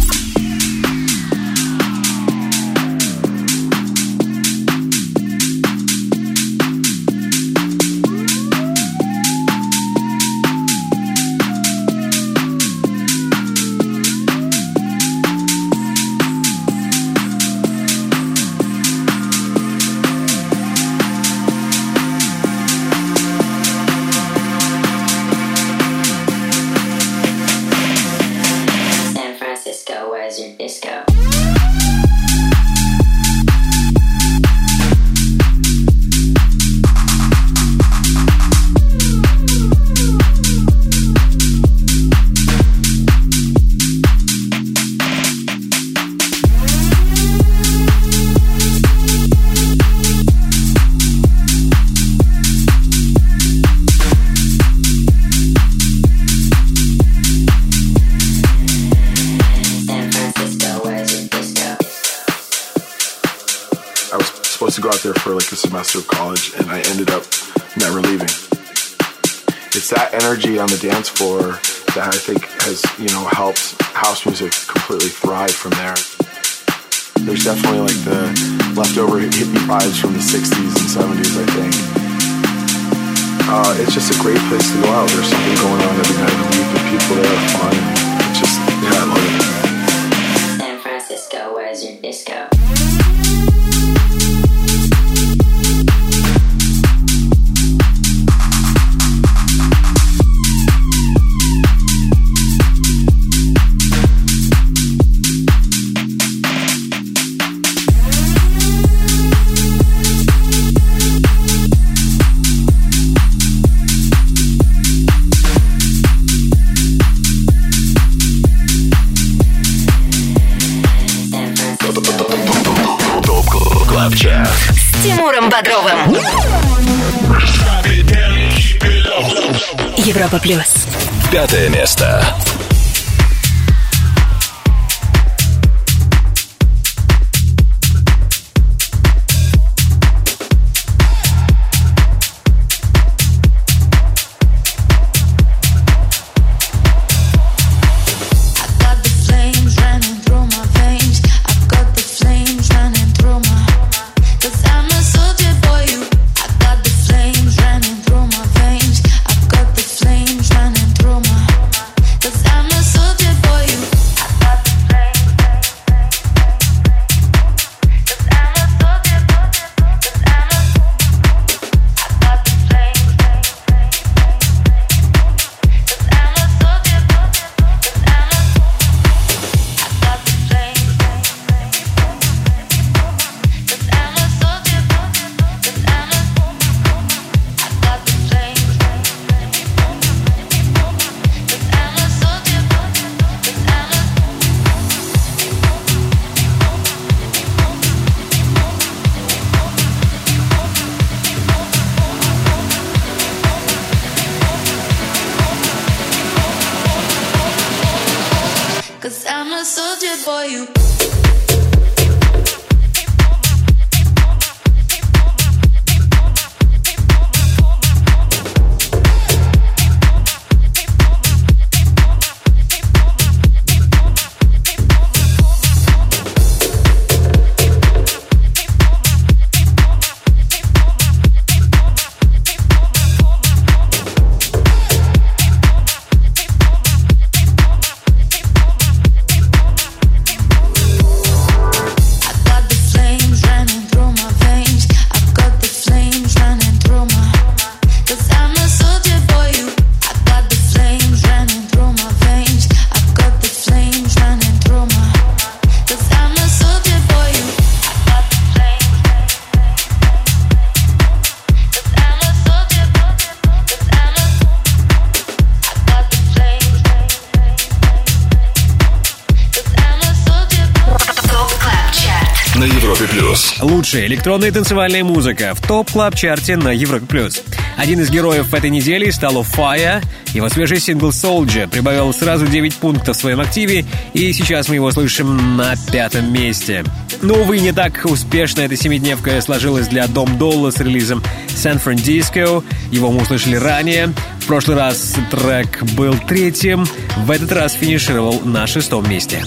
Лучшая 273.94 274.08
электронная 274.08 274.50
танцевальная 274.50 275.04
музыка 275.04 275.54
в 275.54 275.64
топ 275.64 275.88
клаб 275.88 276.16
чарте 276.16 276.56
на 276.56 276.70
Европе 276.70 277.06
плюс. 277.06 277.40
Один 277.76 278.00
из 278.00 278.10
героев 278.10 278.52
этой 278.52 278.68
недели 278.68 279.08
стал 279.10 279.40
Fire. 279.42 280.02
Его 280.32 280.48
свежий 280.48 280.80
сингл 280.80 281.10
Soldier 281.10 281.68
прибавил 281.68 282.12
сразу 282.12 282.44
9 282.44 282.74
пунктов 282.74 283.16
в 283.16 283.20
своем 283.20 283.38
активе, 283.38 283.84
и 284.12 284.32
сейчас 284.32 284.68
мы 284.68 284.74
его 284.74 284.90
слышим 284.90 285.56
на 285.56 285.76
пятом 285.92 286.32
месте. 286.32 286.82
Но, 287.22 287.34
увы, 287.34 287.60
не 287.60 287.70
так 287.70 288.04
успешно 288.06 288.62
эта 288.62 288.74
семидневка 288.74 289.40
сложилась 289.40 289.86
для 289.86 290.08
Дом 290.08 290.38
Долла 290.38 290.72
с 290.72 290.80
релизом 290.80 291.22
San 291.50 291.80
Francisco. 291.80 292.64
Его 292.90 293.12
мы 293.12 293.22
услышали 293.22 293.54
ранее. 293.54 294.12
В 294.40 294.46
прошлый 294.46 294.76
раз 294.76 295.14
трек 295.30 295.84
был 295.92 296.16
третьим, 296.26 296.84
в 297.18 297.30
этот 297.30 297.52
раз 297.52 297.74
финишировал 297.74 298.40
на 298.40 298.66
шестом 298.66 299.08
месте. 299.08 299.44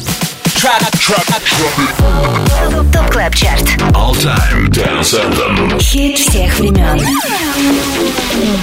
Top 2.92 3.12
Club 3.12 3.36
Chart. 3.36 3.62
All 3.94 4.14
Time 4.16 4.68
Dance 4.70 5.14
Anthem. 5.14 5.80
Хит 5.80 6.18
всех 6.18 6.58
времен. 6.58 7.00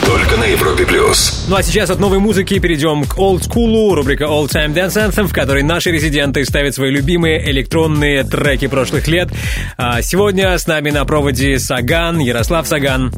Только 0.04 0.36
на 0.36 0.42
Европе 0.44 0.86
Плюс. 0.86 1.46
Ну 1.48 1.54
а 1.54 1.62
сейчас 1.62 1.90
от 1.90 2.00
новой 2.00 2.18
музыки 2.18 2.58
перейдем 2.58 3.04
к 3.04 3.16
олдскулу, 3.16 3.94
рубрика 3.94 4.24
All 4.24 4.46
Time 4.46 4.74
Dance 4.74 5.08
Anthem, 5.08 5.28
в 5.28 5.32
которой 5.32 5.62
наши 5.62 5.92
резиденты 5.92 6.44
ставят 6.44 6.74
свои 6.74 6.90
любимые 6.90 7.48
электронные 7.52 8.24
треки 8.24 8.66
прошлых 8.66 9.06
лет. 9.06 9.28
А 9.76 10.02
сегодня 10.02 10.58
с 10.58 10.66
нами 10.66 10.90
на 10.90 11.04
проводе 11.04 11.60
Саган, 11.60 12.18
Ярослав 12.18 12.66
Саган. 12.66 13.12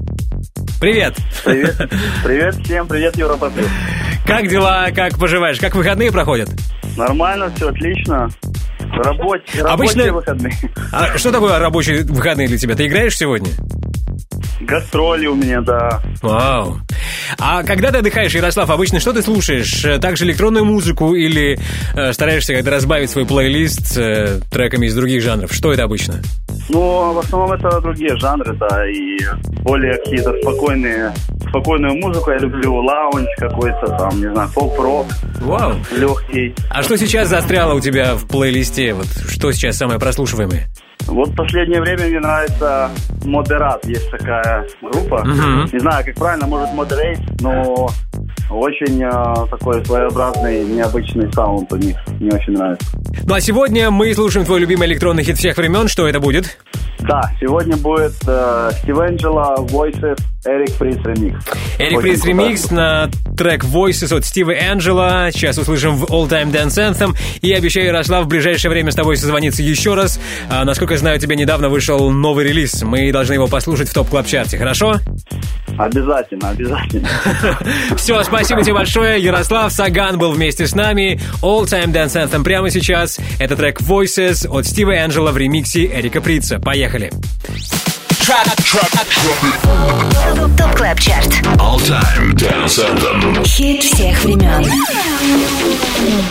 Привет! 0.79 1.15
Привет. 1.47 1.77
Привет 2.23 2.55
всем, 2.63 2.87
привет, 2.87 3.17
Европа 3.17 3.49
Плюс. 3.49 3.69
Как 4.27 4.49
дела, 4.49 4.89
как 4.95 5.19
поживаешь, 5.19 5.59
как 5.59 5.75
выходные 5.75 6.13
проходят? 6.13 6.51
Нормально, 6.97 7.51
все 7.55 7.69
отлично. 7.69 8.29
Рабочие, 8.97 9.63
рабочие 9.63 10.03
Обычно- 10.03 10.13
выходные. 10.13 10.55
А 10.93 11.19
что 11.19 11.33
такое 11.33 11.59
рабочие 11.59 12.03
выходные 12.05 12.49
для 12.49 12.59
тебя? 12.59 12.75
Ты 12.75 12.87
играешь 12.87 13.17
сегодня? 13.17 13.51
Гастроли 14.61 15.27
у 15.27 15.35
меня, 15.35 15.61
да. 15.61 16.03
Вау. 16.23 16.79
А 17.39 17.63
когда 17.63 17.91
ты 17.93 17.99
отдыхаешь, 17.99 18.35
Ярослав, 18.35 18.71
обычно 18.71 19.01
что 19.01 19.13
ты 19.13 19.23
слушаешь? 19.23 19.85
Э, 19.85 19.99
Также 19.99 20.25
электронную 20.25 20.65
музыку 20.65 21.15
или 21.15 21.59
э, 21.95 22.13
стараешься 22.13 22.55
как-то 22.55 22.71
разбавить 22.71 23.11
свой 23.11 23.27
плейлист 23.27 23.97
э, 23.99 24.41
треками 24.51 24.87
из 24.87 24.95
других 24.95 25.23
жанров? 25.23 25.53
Что 25.53 25.73
это 25.73 25.85
обычно? 25.85 26.23
Ну, 26.69 27.13
в 27.13 27.19
основном 27.19 27.53
это 27.53 27.81
другие 27.81 28.17
жанры, 28.17 28.55
да, 28.57 28.89
и 28.89 29.19
более 29.63 29.95
какие-то 29.99 30.35
спокойные, 30.43 31.13
спокойную 31.49 31.95
музыку 31.97 32.31
я 32.31 32.39
люблю, 32.39 32.75
лаунж 32.75 33.29
какой-то 33.39 33.87
там, 33.99 34.21
не 34.21 34.33
знаю, 34.33 34.49
поп-рок. 34.55 35.07
Вау. 35.41 35.75
Легкий. 35.93 36.55
А 36.71 36.83
что 36.83 36.97
сейчас 36.97 37.29
застряло 37.29 37.75
у 37.75 37.81
тебя 37.81 38.15
в 38.15 38.27
плейлисте? 38.27 38.95
Вот 38.95 39.07
что 39.29 39.53
сейчас 39.53 39.77
самое 39.77 40.01
прослушиваемое? 40.01 40.67
Вот 41.07 41.29
в 41.29 41.37
последнее 41.37 41.81
время 41.81 42.07
мне 42.07 42.19
нравится 42.19 42.91
Moderat. 43.25 43.85
Есть 43.87 44.11
такая 44.11 44.67
группа. 44.83 45.25
Мгм. 45.25 45.69
Не 45.73 45.79
знаю, 45.79 46.05
как 46.05 46.17
правильно, 46.17 46.47
может 46.47 46.73
Moderate, 46.73 47.21
но 47.41 47.89
очень 48.51 49.03
э, 49.03 49.47
такой 49.51 49.85
своеобразный, 49.85 50.65
необычный 50.65 51.33
саунд 51.33 51.73
у 51.73 51.77
них. 51.77 51.97
Мне 52.21 52.31
очень 52.33 52.53
нравится. 52.53 52.87
Ну 53.25 53.35
а 53.35 53.41
сегодня 53.41 53.91
мы 53.91 54.15
слушаем 54.15 54.47
твой 54.47 54.61
любимый 54.61 54.87
электронный 54.89 55.25
хит 55.25 55.37
всех 55.39 55.57
времен. 55.57 55.89
Что 55.89 56.07
это 56.07 56.21
будет? 56.21 56.59
Да, 57.01 57.21
сегодня 57.41 57.77
будет 57.77 58.15
э, 58.27 58.71
Стив 58.83 58.99
Энджело, 58.99 59.57
Voices, 59.67 60.19
Эрик 60.47 60.71
Фрис 60.77 60.97
ремикс. 61.05 61.45
Эрик 61.79 62.01
Прис 62.01 62.23
круто. 62.23 62.29
ремикс 62.43 62.71
на 62.71 63.11
трек 63.37 63.65
Voices 63.65 64.17
от 64.17 64.25
Стива 64.25 64.53
Энджела. 64.53 65.29
Сейчас 65.31 65.59
услышим 65.59 65.97
в 65.97 66.05
All 66.05 66.29
Time 66.29 66.51
Dance 66.51 66.79
Anthem. 66.79 67.17
И 67.43 67.53
обещаю, 67.53 67.87
Ярослав, 67.87 68.25
в 68.25 68.29
ближайшее 68.29 68.71
время 68.71 68.91
с 68.93 68.95
тобой 68.95 69.17
созвониться 69.19 69.63
еще 69.63 69.95
раз. 69.95 70.19
А, 70.51 70.65
насколько 70.65 70.95
я 70.95 70.99
знаю, 70.99 71.17
у 71.19 71.21
тебя 71.21 71.37
недавно 71.37 71.69
вышел 71.69 72.11
новый 72.11 72.47
релиз. 72.47 72.83
Мы 72.83 73.13
должны 73.13 73.35
его 73.35 73.47
послушать 73.47 73.89
в 73.89 73.95
топ 73.95 74.09
клаб 74.09 74.27
чарте 74.27 74.57
хорошо? 74.57 74.97
Обязательно, 75.79 76.51
обязательно. 76.51 77.09
Все, 77.97 78.23
спасибо 78.23 78.63
тебе 78.63 78.75
большое. 78.75 79.23
Ярослав 79.23 79.73
Саган 79.73 80.19
был 80.19 80.33
вместе 80.33 80.67
с 80.67 80.75
нами. 80.75 81.21
All 81.43 81.65
Time 81.65 81.93
Dance 81.93 82.15
Anthem 82.15 82.43
прямо 82.43 82.71
сейчас. 82.71 83.19
Это 83.39 83.57
трек 83.57 83.81
Voices 83.81 84.49
от 84.49 84.67
Стива 84.67 84.93
Энджела 84.93 85.33
в 85.33 85.37
ремиксе 85.37 85.87
Эрика 85.87 86.21
Прица. 86.21 86.59
Поехали. 86.59 87.11
ТОП 90.57 90.75
КЛАБ 90.75 90.99
ЧАРТ. 91.01 91.27
All 91.59 91.79
Time 91.79 92.35
Dance 92.35 92.81
Anthem. 92.81 93.45
Хит 93.45 93.83
всех 93.83 94.25
времен. 94.25 94.65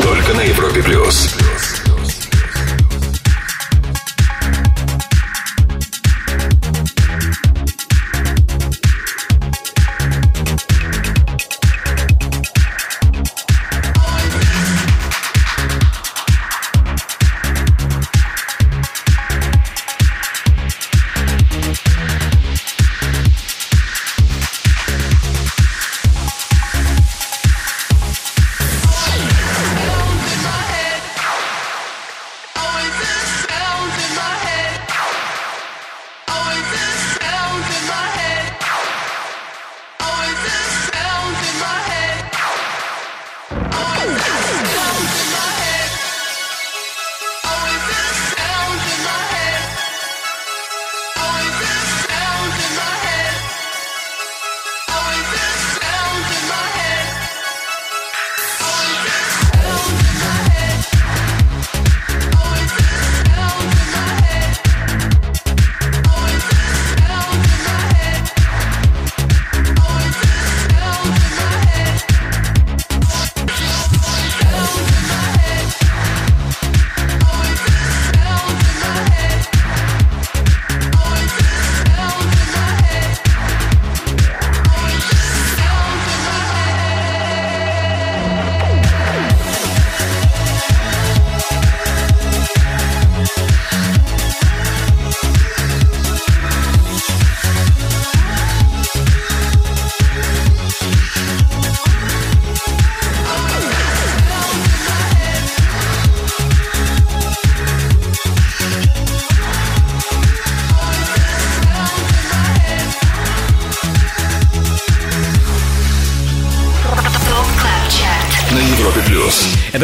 Только 0.01 0.33
на 0.33 0.41
Европе 0.41 0.83
плюс. 0.83 1.35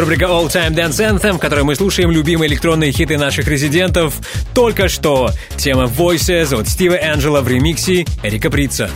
Рубрика 0.01 0.25
All 0.25 0.47
Time 0.47 0.73
Dance 0.73 0.99
Anthem, 0.99 1.33
в 1.33 1.37
которой 1.37 1.63
мы 1.63 1.75
слушаем 1.75 2.11
любимые 2.11 2.49
электронные 2.49 2.91
хиты 2.91 3.17
наших 3.17 3.47
резидентов. 3.47 4.15
Только 4.53 4.89
что 4.89 5.31
тема 5.57 5.83
Voices 5.83 6.59
от 6.59 6.67
Стива 6.67 6.95
Энджела 6.95 7.41
в 7.41 7.47
ремиксе 7.47 8.05
Эрика 8.23 8.49
Прица. 8.49 8.89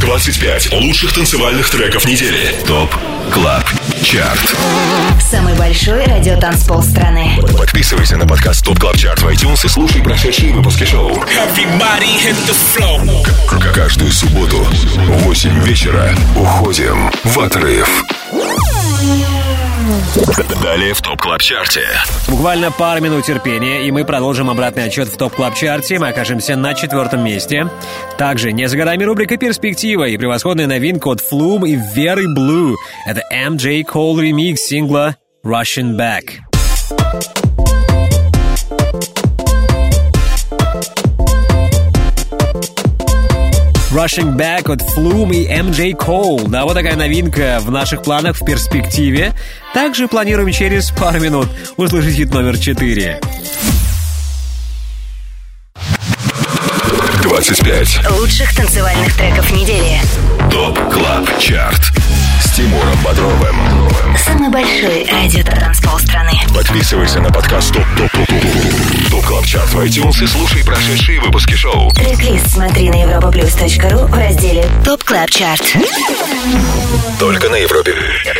25 0.00 0.72
лучших 0.72 1.12
танцевальных 1.14 1.70
треков 1.70 2.04
недели. 2.06 2.54
Top 2.66 2.92
Club 3.32 3.64
Chart. 4.02 4.56
Самый 5.30 5.54
большой 5.54 6.04
радиотанцпол 6.04 6.82
страны. 6.82 7.38
Подписывайся 7.56 8.16
на 8.16 8.26
подкаст 8.26 8.64
Top 8.64 8.78
Club 8.78 8.96
Chart 8.96 9.22
в 9.22 9.28
iTunes 9.28 9.64
и 9.64 9.68
слушай 9.68 10.02
прошедшие 10.02 10.52
выпуски 10.52 10.84
шоу. 10.84 11.24
Каждую 13.72 14.12
субботу 14.12 14.58
в 14.58 15.22
8 15.24 15.64
вечера 15.64 16.14
уходим 16.36 17.10
в 17.22 17.38
отрыв. 17.38 18.04
Далее 20.62 20.94
в 20.94 21.02
Top 21.02 21.20
Club 21.20 21.42
Chart 21.42 21.73
е. 21.73 21.86
Буквально 22.28 22.70
пару 22.70 23.02
минут 23.02 23.24
терпения, 23.24 23.86
и 23.86 23.90
мы 23.90 24.04
продолжим 24.04 24.48
обратный 24.48 24.84
отсчет 24.84 25.08
в 25.08 25.16
Top 25.18 25.34
Club 25.34 25.54
Chart 25.54 25.91
е 25.91 25.98
Мы 25.98 26.08
окажемся 26.08 26.56
на 26.56 26.72
четвертом 26.72 27.22
месте. 27.22 27.68
Также 28.16 28.52
не 28.52 28.66
за 28.66 28.78
горами 28.78 29.04
рубрика 29.04 29.36
«Перспектива» 29.36 30.04
и 30.04 30.16
превосходная 30.16 30.66
новинка 30.66 31.08
от 31.08 31.20
Flume 31.20 31.68
и 31.68 31.76
Vera 31.76 32.24
Blue. 32.34 32.74
Это 33.06 33.22
MJ 33.30 33.82
Cole 33.84 34.22
ремикс 34.22 34.62
сингла 34.62 35.16
«Rushing 35.44 35.96
Back». 35.96 36.53
Rushing 43.94 44.34
Back 44.34 44.72
от 44.72 44.82
Flume 44.82 45.32
и 45.32 45.46
MJ 45.46 45.92
Cole. 45.92 46.48
Да, 46.48 46.64
вот 46.64 46.74
такая 46.74 46.96
новинка 46.96 47.58
в 47.60 47.70
наших 47.70 48.02
планах 48.02 48.36
в 48.36 48.44
перспективе. 48.44 49.34
Также 49.72 50.08
планируем 50.08 50.50
через 50.52 50.90
пару 50.90 51.20
минут 51.20 51.48
услышать 51.76 52.14
хит 52.16 52.34
номер 52.34 52.58
4. 52.58 53.20
25 57.22 58.10
Лучших 58.18 58.56
танцевальных 58.56 59.16
треков 59.16 59.48
недели. 59.52 60.00
Top 60.50 60.76
Club 60.92 61.38
Chart. 61.38 61.92
С 62.54 62.56
Тимуром 62.56 62.96
Бодровым. 63.02 63.56
Самый 64.16 64.48
большой 64.48 65.04
радиотанцпол 65.10 65.98
страны. 65.98 66.30
Подписывайся 66.54 67.18
на 67.20 67.32
подкаст 67.32 67.74
Top 67.74 67.82
Top 67.96 68.12
Top 68.12 68.28
Top 68.28 69.10
Top 69.10 69.24
Club 69.24 69.44
Chart 69.44 69.72
в 69.72 69.80
iTunes 69.80 70.22
и 70.22 70.26
слушай 70.28 70.64
прошедшие 70.64 71.20
выпуски 71.20 71.54
шоу. 71.54 71.90
Трек-лист 71.90 72.52
смотри 72.52 72.90
на 72.90 73.02
europaplus.ru 73.02 74.06
в 74.06 74.14
разделе 74.14 74.64
Top 74.84 75.02
Club 75.02 75.30
Chart. 75.30 75.64
Только 77.18 77.48
на 77.48 77.56
Европе 77.56 77.92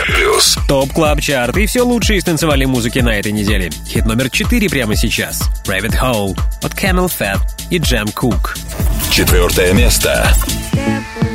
плюс. 0.06 0.58
Top 0.68 0.92
Club 0.92 1.20
Chart 1.20 1.56
и 1.56 1.66
все 1.66 1.82
лучшее 1.82 2.20
из 2.20 2.24
танцевальной 2.24 2.66
музыки 2.66 3.00
на 3.00 3.18
этой 3.18 3.32
неделе. 3.32 3.72
Хит 3.88 4.06
номер 4.06 4.30
4 4.30 4.68
прямо 4.68 4.94
сейчас. 4.94 5.42
Rabbit 5.66 6.00
Hole 6.00 6.38
от 6.62 6.72
CamelPhat 6.74 7.40
и 7.68 7.78
Jem 7.78 8.14
Cooke. 8.14 8.56
Четвертое 9.10 9.72
место. 9.72 10.32
Side 10.72 11.33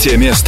Третье 0.00 0.16
место. 0.16 0.47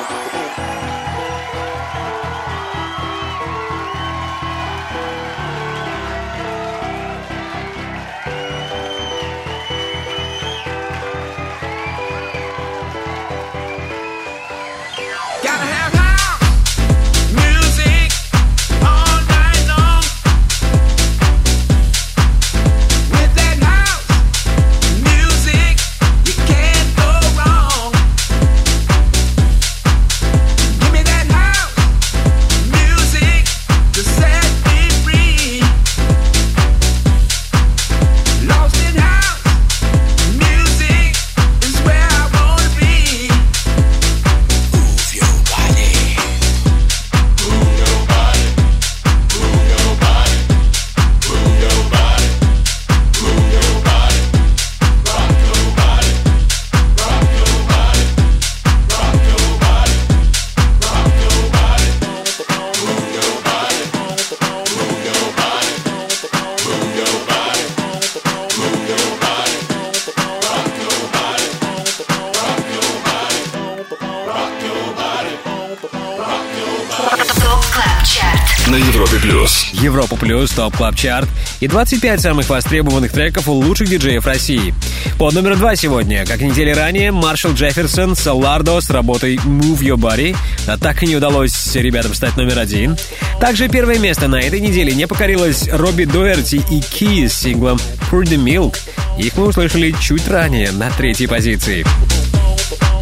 плюс, 80.21 80.51
топ 80.51 80.77
клаб 80.77 80.95
чарт 80.95 81.27
и 81.59 81.67
25 81.67 82.21
самых 82.21 82.47
востребованных 82.47 83.11
треков 83.11 83.49
у 83.49 83.53
лучших 83.53 83.89
диджеев 83.89 84.25
России. 84.25 84.73
Под 85.17 85.33
номер 85.33 85.57
два 85.57 85.75
сегодня, 85.75 86.25
как 86.25 86.41
недели 86.41 86.69
ранее, 86.69 87.11
Маршал 87.11 87.53
Джефферсон 87.53 88.15
Салардо 88.15 88.79
с 88.79 88.89
работой 88.91 89.37
Move 89.37 89.79
Your 89.79 89.97
Body, 89.97 90.37
а 90.67 90.77
так 90.77 91.01
и 91.01 91.07
не 91.07 91.15
удалось 91.15 91.75
ребятам 91.75 92.13
стать 92.13 92.37
номер 92.37 92.59
один. 92.59 92.95
Также 93.39 93.67
первое 93.67 93.97
место 93.97 94.27
на 94.27 94.39
этой 94.39 94.61
неделе 94.61 94.93
не 94.93 95.07
покорилось 95.07 95.67
Робби 95.67 96.03
Дуэрти 96.03 96.61
и 96.69 96.81
Ки 96.81 97.27
с 97.27 97.33
синглом 97.33 97.79
Pour 98.11 98.21
the 98.21 98.37
Milk. 98.37 98.77
Их 99.17 99.35
мы 99.37 99.47
услышали 99.47 99.93
чуть 99.99 100.27
ранее, 100.27 100.71
на 100.71 100.91
третьей 100.91 101.27
позиции. 101.27 101.83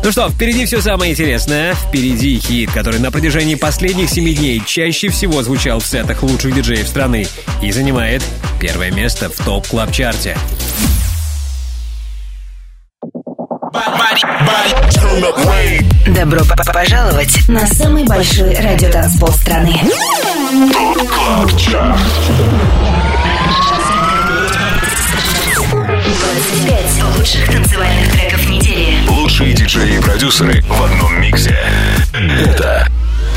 Ну 0.03 0.11
что, 0.11 0.29
впереди 0.29 0.65
все 0.65 0.81
самое 0.81 1.11
интересное. 1.11 1.73
Впереди 1.73 2.39
хит, 2.39 2.71
который 2.71 2.99
на 2.99 3.11
протяжении 3.11 3.55
последних 3.55 4.09
семи 4.09 4.33
дней 4.33 4.61
чаще 4.65 5.09
всего 5.09 5.43
звучал 5.43 5.79
в 5.79 5.85
сетах 5.85 6.23
лучших 6.23 6.55
диджеев 6.55 6.87
страны 6.87 7.27
и 7.61 7.71
занимает 7.71 8.23
первое 8.59 8.91
место 8.91 9.29
в 9.29 9.37
Top 9.45 9.65
Club 9.65 9.91
Chart 9.91 10.24
е. 10.24 10.37
Добро 16.07 16.41
пожаловать 16.73 17.47
на 17.47 17.67
самый 17.67 18.05
большой 18.05 18.55
радиотанцпол 18.55 19.29
страны. 19.29 19.75
Club 21.07 21.57
Chart. 21.57 21.99
25 26.09 27.17
лучших 27.17 27.51
танцевальных 27.51 28.11
треков 28.11 28.49
недели. 28.49 29.18
Лучшие 29.39 29.55
диджеи 29.55 29.95
и 29.95 30.01
продюсеры 30.01 30.61
в 30.67 30.83
одном 30.83 31.21
миксе. 31.21 31.57
Это 32.13 32.85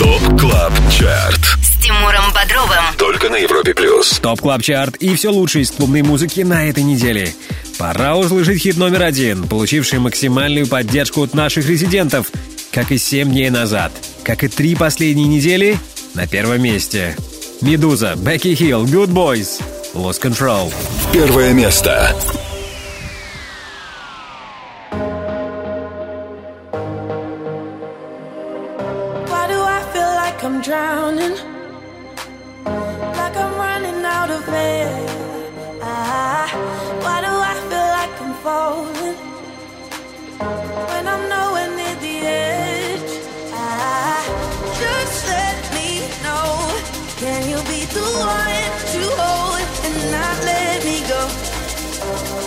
ТОП 0.00 0.40
Клаб 0.40 0.72
Чарт. 0.90 1.40
С 1.62 1.80
Тимуром 1.80 2.24
Бодровым. 2.34 2.84
Только 2.98 3.28
на 3.28 3.36
Европе 3.36 3.72
плюс. 3.72 4.18
Top 4.18 4.40
Club 4.40 4.62
Chart 4.62 4.96
и 4.96 5.14
все 5.14 5.28
лучшее 5.28 5.62
из 5.62 5.70
клубной 5.70 6.02
музыки 6.02 6.40
на 6.40 6.68
этой 6.68 6.82
неделе. 6.82 7.32
Пора 7.78 8.16
услышать 8.16 8.58
хит 8.58 8.78
номер 8.78 9.02
один, 9.02 9.46
получивший 9.46 10.00
максимальную 10.00 10.66
поддержку 10.66 11.22
от 11.22 11.34
наших 11.34 11.68
резидентов, 11.68 12.32
как 12.72 12.90
и 12.90 12.98
7 12.98 13.30
дней 13.30 13.50
назад, 13.50 13.92
как 14.24 14.42
и 14.42 14.48
три 14.48 14.74
последние 14.74 15.28
недели 15.28 15.78
на 16.14 16.26
первом 16.26 16.62
месте. 16.62 17.16
Meduza, 17.60 18.14
Becky 18.16 18.56
Hill, 18.56 18.86
Goodboys, 18.86 19.62
Lose 19.94 20.20
Control. 20.20 20.74
Первое 21.12 21.52
место. 21.52 22.12
Can 47.22 47.48
you 47.48 47.56
be 47.70 47.84
the 47.96 48.02
one 48.18 48.70
to 48.92 49.00
hold 49.20 49.62
and 49.86 49.96
not 50.10 50.36
let 50.42 50.84
me 50.84 50.98
go? 51.06 51.22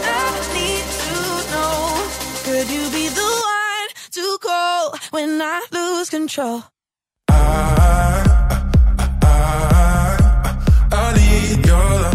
I 0.03 0.25
need 0.57 0.85
to 1.05 1.15
know. 1.51 1.79
Could 2.43 2.67
you 2.69 2.83
be 2.91 3.07
the 3.07 3.29
one 3.55 3.87
to 4.11 4.37
call 4.41 4.93
when 5.11 5.41
I 5.41 5.65
lose 5.71 6.09
control? 6.09 6.63
I 7.29 7.33
I 9.23 9.23
I 9.23 10.57
I 10.91 11.13
need 11.15 11.65
your 11.65 11.89
love. 12.03 12.14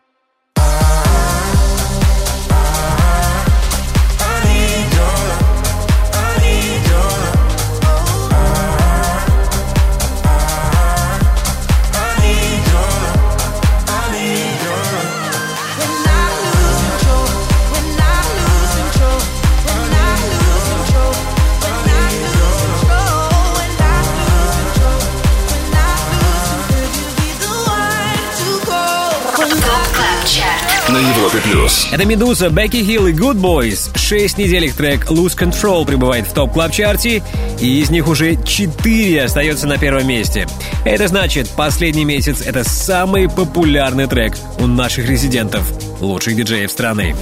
На 30.91 30.97
Европе 30.97 31.37
плюс. 31.45 31.87
Это 31.89 32.03
Meduza, 32.03 32.49
Becky 32.49 32.83
Hill 32.83 33.07
и 33.07 33.13
Goodboys. 33.13 33.97
Шесть 33.97 34.37
недель 34.37 34.65
их 34.65 34.75
трек 34.75 35.09
Lose 35.09 35.37
Control 35.37 35.85
пребывает 35.85 36.27
в 36.27 36.33
Top 36.33 36.51
Club 36.51 36.73
Chart 36.73 37.15
е 37.15 37.23
и 37.61 37.79
из 37.79 37.89
них 37.91 38.09
уже 38.09 38.35
четыре 38.43 39.23
остается 39.23 39.67
на 39.67 39.77
первом 39.77 40.05
месте. 40.05 40.47
Это 40.83 41.07
значит, 41.07 41.49
последний 41.51 42.03
месяц— 42.03 42.41
это 42.45 42.67
самый 42.67 43.29
популярный 43.29 44.07
трек 44.07 44.33
у 44.59 44.67
наших 44.67 45.07
резидентов, 45.07 45.63
лучших 46.01 46.35
диджеев 46.35 46.69
страны. 46.69 47.15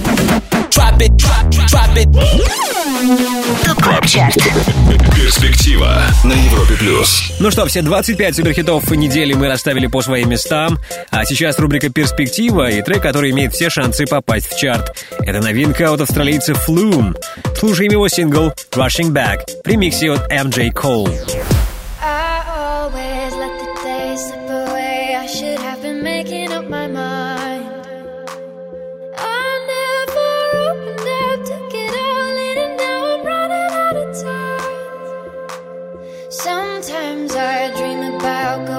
Top 3.64 3.82
Club 3.82 4.06
Chart. 4.06 4.36
Перспектива 5.14 6.02
на 6.24 6.32
Европе 6.32 6.74
плюс. 6.74 7.32
Ну 7.40 7.50
что, 7.50 7.66
все 7.66 7.82
25 7.82 8.36
суперхитов 8.36 8.90
недели 8.90 9.32
мы 9.32 9.48
расставили 9.48 9.86
по 9.86 10.00
своим 10.00 10.30
местам, 10.30 10.78
а 11.10 11.24
сейчас 11.24 11.58
рубрика 11.58 11.88
«Перспектива» 11.88 12.70
и 12.70 12.82
трек, 12.82 13.02
который 13.02 13.30
имеет 13.30 13.52
все 13.52 13.68
шансы 13.70 14.06
попасть 14.06 14.52
в 14.52 14.58
чарт. 14.58 15.04
Это 15.20 15.40
новинка 15.40 15.92
от 15.92 16.00
австралийца 16.00 16.52
Flume. 16.52 17.16
Слушаем 17.56 17.92
его 17.92 18.08
сингл 18.08 18.52
«Rushing 18.72 19.10
Back» 19.10 19.40
в 19.64 19.68
ремиксе 19.68 20.12
от 20.12 20.30
MJ 20.30 20.70
Cole. 20.72 21.10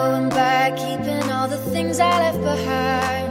Going 0.01 0.29
back, 0.29 0.75
keeping 0.77 1.29
all 1.31 1.47
the 1.47 1.61
things 1.73 1.99
I 1.99 2.13
left 2.23 2.41
behind. 2.41 3.29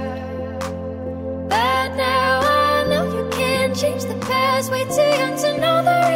But 1.48 1.88
now 1.96 2.40
I 2.42 2.86
know 2.88 3.04
you 3.16 3.28
can't 3.30 3.74
change 3.76 4.04
the 4.04 4.18
past. 4.30 4.70
Way 4.70 4.84
too 4.84 5.10
young 5.20 5.36
to 5.42 5.50
know 5.62 5.78
the 5.82 6.09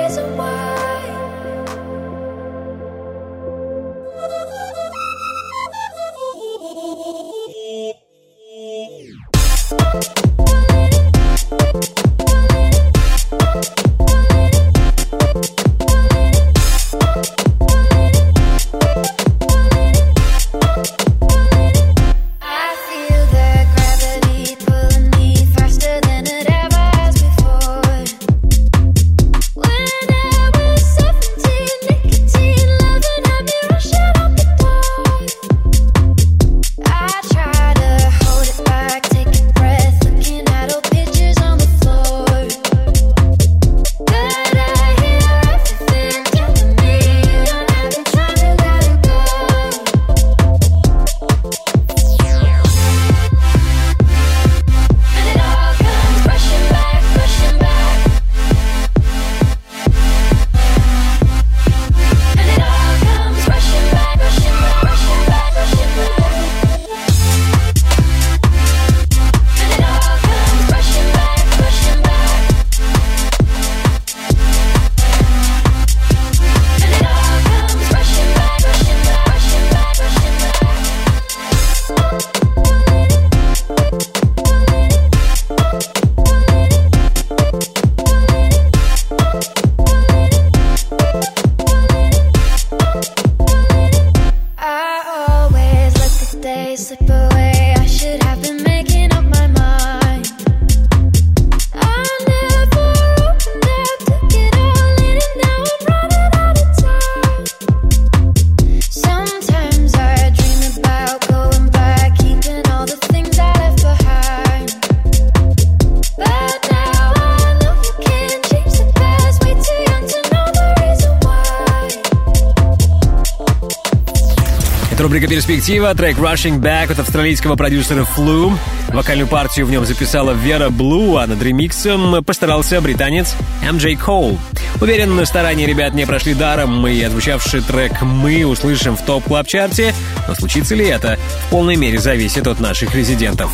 «Перспектива», 125.65 125.95
трек 125.95 126.19
«Rushing 126.19 126.61
Back» 126.61 126.93
от 126.93 126.99
австралийского 126.99 127.57
продюсера 127.57 128.07
Flume. 128.17 128.59
Вокальную 128.89 129.27
партию 129.27 129.65
в 129.65 129.71
нем 129.71 129.87
записала 129.87 130.33
Vera 130.33 130.69
Blue, 130.69 131.17
а 131.17 131.27
над 131.27 131.43
ремиксом 131.43 132.23
постарался 132.23 132.83
британец 132.83 133.35
MJ 133.63 133.99
Cole. 133.99 134.39
Уверен, 134.83 135.25
старания 135.25 135.65
ребят 135.65 135.95
не 135.95 136.05
прошли 136.05 136.35
даром, 136.35 136.87
и 136.87 137.01
отзвучавший 137.03 137.63
трек 137.63 138.03
мы 138.03 138.45
услышим 138.45 138.95
в 138.95 139.07
Top 139.07 139.26
Club 139.26 139.51
Chart 139.51 139.82
е, 139.82 139.95
но 140.29 140.35
случится 140.35 140.75
ли 140.75 140.85
это, 140.85 141.19
в 141.47 141.51
полной 141.51 141.77
мере 141.77 141.99
зависит 141.99 142.47
от 142.47 142.61
наших 142.61 142.95
резидентов. 142.95 143.51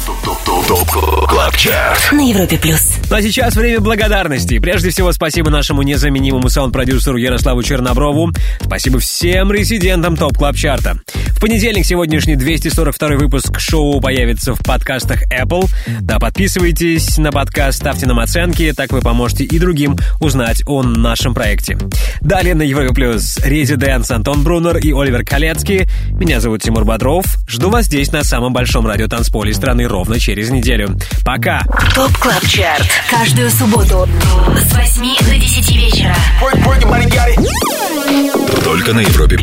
На 2.11 2.29
Европе 2.29 2.59
плюс. 2.59 2.95
Ну 3.09 3.17
а 3.17 3.23
сейчас 3.23 3.55
время 3.55 3.79
благодарности. 3.79 4.59
Прежде 4.59 4.91
всего, 4.91 5.13
спасибо 5.13 5.49
нашему 5.49 5.83
незаменимому 5.83 6.49
саунд-продюсеру 6.49 7.19
Ярославу 7.19 7.63
Черноброву. 7.63 8.33
Спасибо 8.61 8.99
всем 8.99 9.53
резидентам 9.53 10.17
TOP 10.17 10.37
Club 10.37 10.57
Chart 10.57 10.88
а. 10.88 11.01
В 11.41 11.43
понедельник 11.43 11.87
сегодняшний 11.87 12.37
242 12.37 13.17
выпуск 13.17 13.59
шоу 13.59 13.99
появится 13.99 14.55
в 14.55 14.59
подкастах 14.59 15.23
Apple. 15.33 15.71
Да, 16.03 16.19
подписывайтесь 16.19 17.17
на 17.17 17.33
подкаст, 17.33 17.79
ставьте 17.79 18.05
нам 18.05 18.21
оценки, 18.21 18.75
так 18.77 18.93
вы 18.93 19.01
поможете 19.01 19.45
и 19.45 19.59
другим 19.59 19.97
узнать 20.21 20.63
о 20.67 20.83
нашем 20.83 21.33
проекте. 21.33 21.79
Далее 22.21 22.55
на 22.55 22.61
Европе 22.61 22.93
Плюс 22.93 23.39
Residance 23.39 24.11
Антон 24.11 24.45
Брунер 24.45 24.77
и 24.77 24.93
Оливер 24.93 25.25
Калецкий. 25.25 25.89
Меня 26.11 26.41
зовут 26.41 26.61
Тимур 26.61 26.85
Бодров. 26.85 27.25
Жду 27.49 27.71
вас 27.71 27.87
здесь 27.87 28.13
на 28.13 28.23
самом 28.23 28.53
большом 28.53 28.87
радиотанцполе 28.87 29.55
страны 29.55 29.89
ровно 29.89 30.21
через 30.21 30.51
неделю. 30.51 30.99
Пока! 31.25 31.63
TOP 31.95 32.19
Club 32.19 32.47
Chart. 32.49 32.87
Каждую 33.09 33.51
субботу 33.51 34.07
с 34.59 34.75
8 34.75 35.03
до 35.27 35.39
10 35.39 35.75
вечера. 35.75 36.15
Только 38.63 38.93
на 38.93 39.01
Европе 39.01 39.39